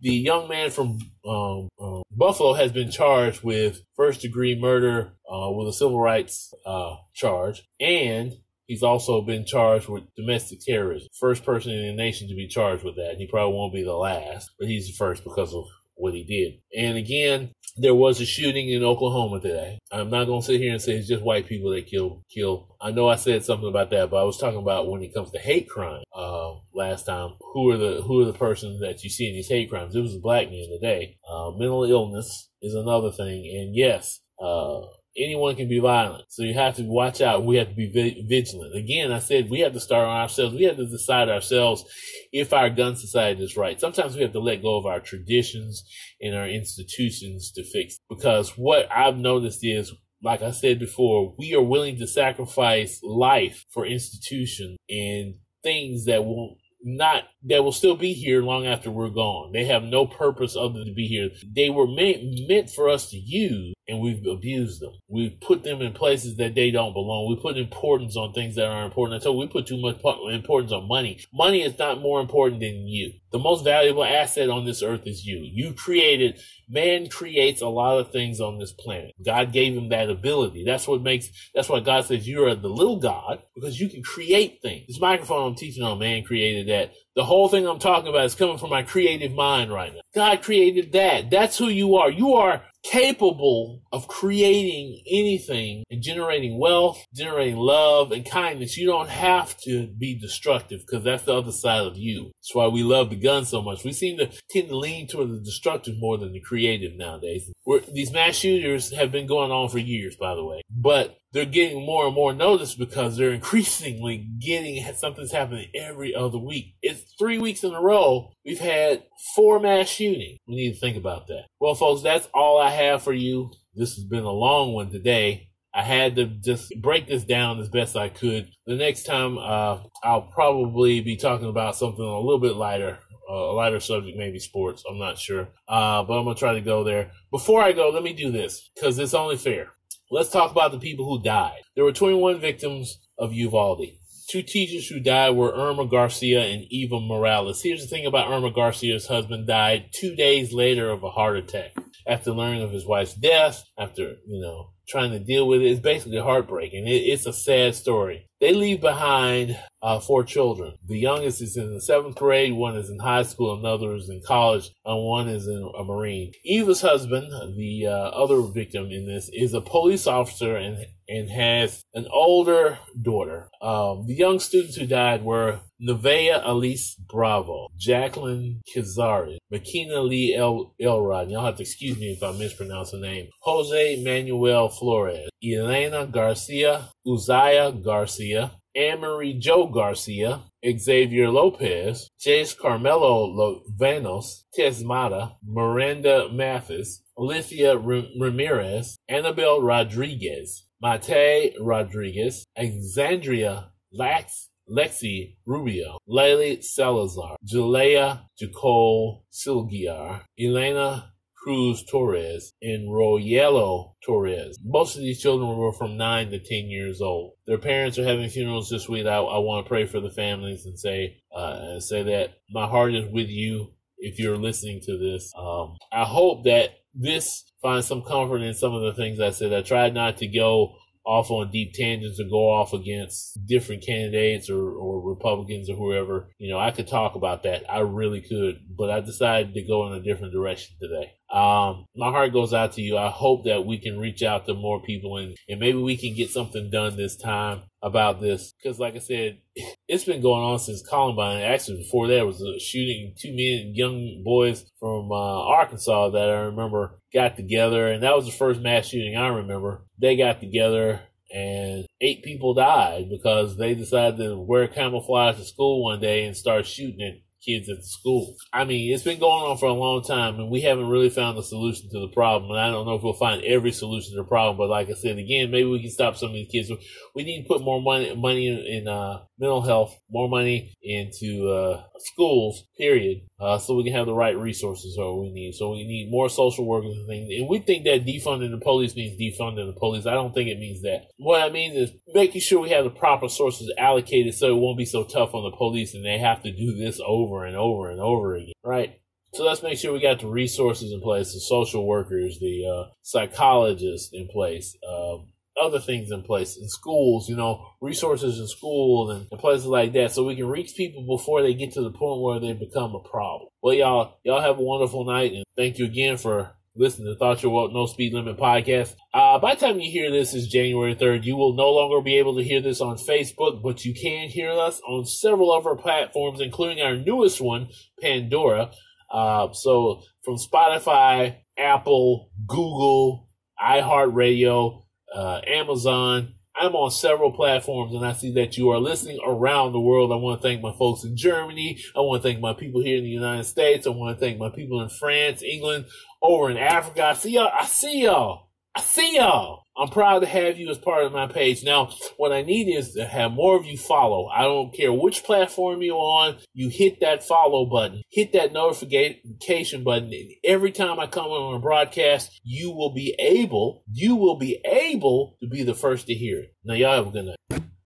[0.00, 5.50] the young man from um, um, Buffalo has been charged with first degree murder uh,
[5.50, 8.32] with a civil rights uh, charge and
[8.66, 11.08] He's also been charged with domestic terrorism.
[11.18, 13.16] First person in the nation to be charged with that.
[13.18, 16.60] He probably won't be the last, but he's the first because of what he did.
[16.76, 19.78] And again, there was a shooting in Oklahoma today.
[19.90, 22.76] I'm not going to sit here and say it's just white people that kill, kill.
[22.80, 25.30] I know I said something about that, but I was talking about when it comes
[25.30, 27.34] to hate crime, uh, last time.
[27.54, 29.94] Who are the, who are the persons that you see in these hate crimes?
[29.94, 31.18] It was a black man today.
[31.28, 33.46] Uh, mental illness is another thing.
[33.46, 34.80] And yes, uh,
[35.16, 36.24] anyone can be violent.
[36.28, 37.44] So you have to watch out.
[37.44, 38.76] We have to be vigilant.
[38.76, 40.54] Again, I said we have to start on ourselves.
[40.54, 41.84] We have to decide ourselves
[42.32, 43.80] if our gun society is right.
[43.80, 45.84] Sometimes we have to let go of our traditions
[46.20, 47.98] and our institutions to fix.
[48.08, 49.92] Because what I've noticed is
[50.22, 56.24] like I said before, we are willing to sacrifice life for institution and things that
[56.24, 59.52] won't not that will still be here long after we're gone.
[59.52, 61.30] They have no purpose other than to be here.
[61.54, 64.92] They were meant meant for us to use, and we've abused them.
[65.08, 67.28] We've put them in places that they don't belong.
[67.28, 69.22] We put importance on things that aren't important.
[69.22, 70.00] So we put too much
[70.32, 71.20] importance on money.
[71.32, 73.12] Money is not more important than you.
[73.32, 75.38] The most valuable asset on this earth is you.
[75.38, 76.38] You created,
[76.68, 79.14] man creates a lot of things on this planet.
[79.24, 80.64] God gave him that ability.
[80.64, 84.02] That's what makes, that's why God says you are the little God because you can
[84.02, 84.86] create things.
[84.86, 86.92] This microphone I'm teaching on, man created that.
[87.14, 90.00] The whole thing I'm talking about is coming from my creative mind right now.
[90.14, 91.30] God created that.
[91.30, 92.10] That's who you are.
[92.10, 98.76] You are capable of creating anything and generating wealth, generating love and kindness.
[98.76, 102.32] You don't have to be destructive because that's the other side of you.
[102.40, 103.84] That's why we love the gun so much.
[103.84, 107.50] We seem to tend to lean toward the destructive more than the creative nowadays.
[107.66, 111.44] We're, these mass shooters have been going on for years, by the way, but they're
[111.44, 116.74] getting more and more notice because they're increasingly getting something's happening every other week.
[116.82, 118.30] It's three weeks in a row.
[118.44, 119.04] We've had
[119.34, 120.38] four mass shootings.
[120.46, 121.44] We need to think about that.
[121.58, 123.50] Well, folks, that's all I have for you.
[123.74, 125.48] This has been a long one today.
[125.74, 128.50] I had to just break this down as best I could.
[128.66, 132.98] The next time, uh, I'll probably be talking about something a little bit lighter,
[133.30, 134.84] uh, a lighter subject, maybe sports.
[134.88, 135.48] I'm not sure.
[135.66, 137.12] Uh, but I'm going to try to go there.
[137.30, 139.68] Before I go, let me do this because it's only fair.
[140.14, 141.62] Let's talk about the people who died.
[141.74, 143.96] There were 21 victims of Uvalde.
[144.28, 147.62] Two teachers who died were Irma Garcia and Eva Morales.
[147.62, 151.70] Here's the thing about Irma Garcia's husband died two days later of a heart attack.
[152.06, 155.80] After learning of his wife's death, after, you know, trying to deal with it, it's
[155.80, 156.86] basically heartbreaking.
[156.86, 158.26] It, it's a sad story.
[158.40, 160.74] they leave behind uh, four children.
[160.86, 164.20] The youngest is in the seventh grade, one is in high school, another is in
[164.26, 166.32] college, and one is in a Marine.
[166.44, 171.82] Eva's husband, the uh, other victim in this, is a police officer and and has
[171.94, 173.48] an older daughter.
[173.60, 180.74] Um, the young students who died were Nevaeh Elise Bravo, Jacklyn Cazares, Makenna Lee El-
[180.80, 186.06] Elrod, y'all have to excuse me if I mispronounce her name, Jose Manuel Flores, Elena
[186.06, 197.76] Garcia, Uziyah Garcia, Amerie Jo Garcia, Xavier Lopez, Jayce Carmelo Vanos, Tesmata, Maranda Mathis, Alicia
[197.76, 211.12] Ramirez, Annabelle Rodriguez, Maite Rodriguez, Alexandria Lax, Lexi Rubio, Layla Salazar, Jailah Jacole Silguero, Elena
[211.42, 214.58] Cruz Torres, and Royelo Torres.
[214.64, 217.32] Most of these children were from 9 to 10 years old.
[217.46, 219.06] Their parents are having funerals this week.
[219.06, 222.94] I, I want to pray for the families and say, uh, say that my heart
[222.94, 225.32] is with you if you're listening to this.
[225.36, 229.52] Um, I hope that this finds some comfort in some of the things I said.
[229.52, 230.74] I tried not to go
[231.04, 236.30] off on deep tangents or go off against different candidates or, or Republicans or whoever.
[236.38, 237.64] You know, I could talk about that.
[237.70, 241.12] I really could, but I decided to go in a different direction today.
[241.32, 242.98] Um, my heart goes out to you.
[242.98, 246.14] I hope that we can reach out to more people and, and maybe we can
[246.14, 248.52] get something done this time about this.
[248.62, 249.38] Cause like I said,
[249.88, 251.42] it's been going on since Columbine.
[251.42, 256.40] Actually, before that was a shooting two men, young boys from uh, Arkansas that I
[256.42, 257.90] remember got together.
[257.90, 259.86] And that was the first mass shooting I remember.
[259.98, 261.00] They got together
[261.32, 266.36] and eight people died because they decided to wear camouflage to school one day and
[266.36, 268.36] start shooting kids at the school.
[268.52, 271.38] I mean, it's been going on for a long time and we haven't really found
[271.38, 272.50] a solution to the problem.
[272.50, 274.94] And I don't know if we'll find every solution to the problem, but like I
[274.94, 276.70] said, again, maybe we can stop some of these kids.
[277.14, 281.50] We need to put more money, money in, in uh, mental health, more money into,
[281.50, 285.52] uh, schools, period, uh, so we can have the right resources or we need.
[285.54, 287.28] So we need more social workers and things.
[287.28, 290.06] And we think that defunding the police means defunding the police.
[290.06, 291.08] I don't think it means that.
[291.18, 294.78] What I mean is making sure we have the proper sources allocated so it won't
[294.78, 297.90] be so tough on the police and they have to do this over and over
[297.90, 298.96] and over again, right?
[299.34, 302.90] So let's make sure we got the resources in place, the social workers, the uh,
[303.00, 309.10] psychologists in place, um, other things in place in schools, you know, resources in schools
[309.10, 311.90] and, and, places like that, so we can reach people before they get to the
[311.90, 313.48] point where they become a problem.
[313.62, 317.42] Well, y'all, y'all have a wonderful night, and thank you again for listening to Thought
[317.42, 318.94] Your Walk No Speed Limit podcast.
[319.12, 322.16] Uh, by the time you hear this is January 3rd, you will no longer be
[322.16, 326.40] able to hear this on Facebook, but you can hear us on several other platforms,
[326.40, 327.68] including our newest one,
[328.00, 328.70] Pandora.
[329.12, 333.28] Uh, so from Spotify, Apple, Google,
[333.60, 334.81] iHeartRadio,
[335.14, 336.34] uh, Amazon.
[336.54, 340.12] I'm on several platforms and I see that you are listening around the world.
[340.12, 341.78] I want to thank my folks in Germany.
[341.96, 343.86] I want to thank my people here in the United States.
[343.86, 345.86] I want to thank my people in France, England,
[346.20, 347.04] over in Africa.
[347.04, 347.50] I see y'all.
[347.52, 348.48] I see y'all.
[348.74, 349.61] I see y'all.
[349.76, 351.64] I'm proud to have you as part of my page.
[351.64, 354.28] Now, what I need is to have more of you follow.
[354.28, 359.82] I don't care which platform you're on, you hit that follow button, hit that notification
[359.82, 360.12] button.
[360.44, 365.36] Every time I come on a broadcast, you will be able, you will be able
[365.42, 366.54] to be the first to hear it.
[366.64, 367.62] Now, y'all have a good night.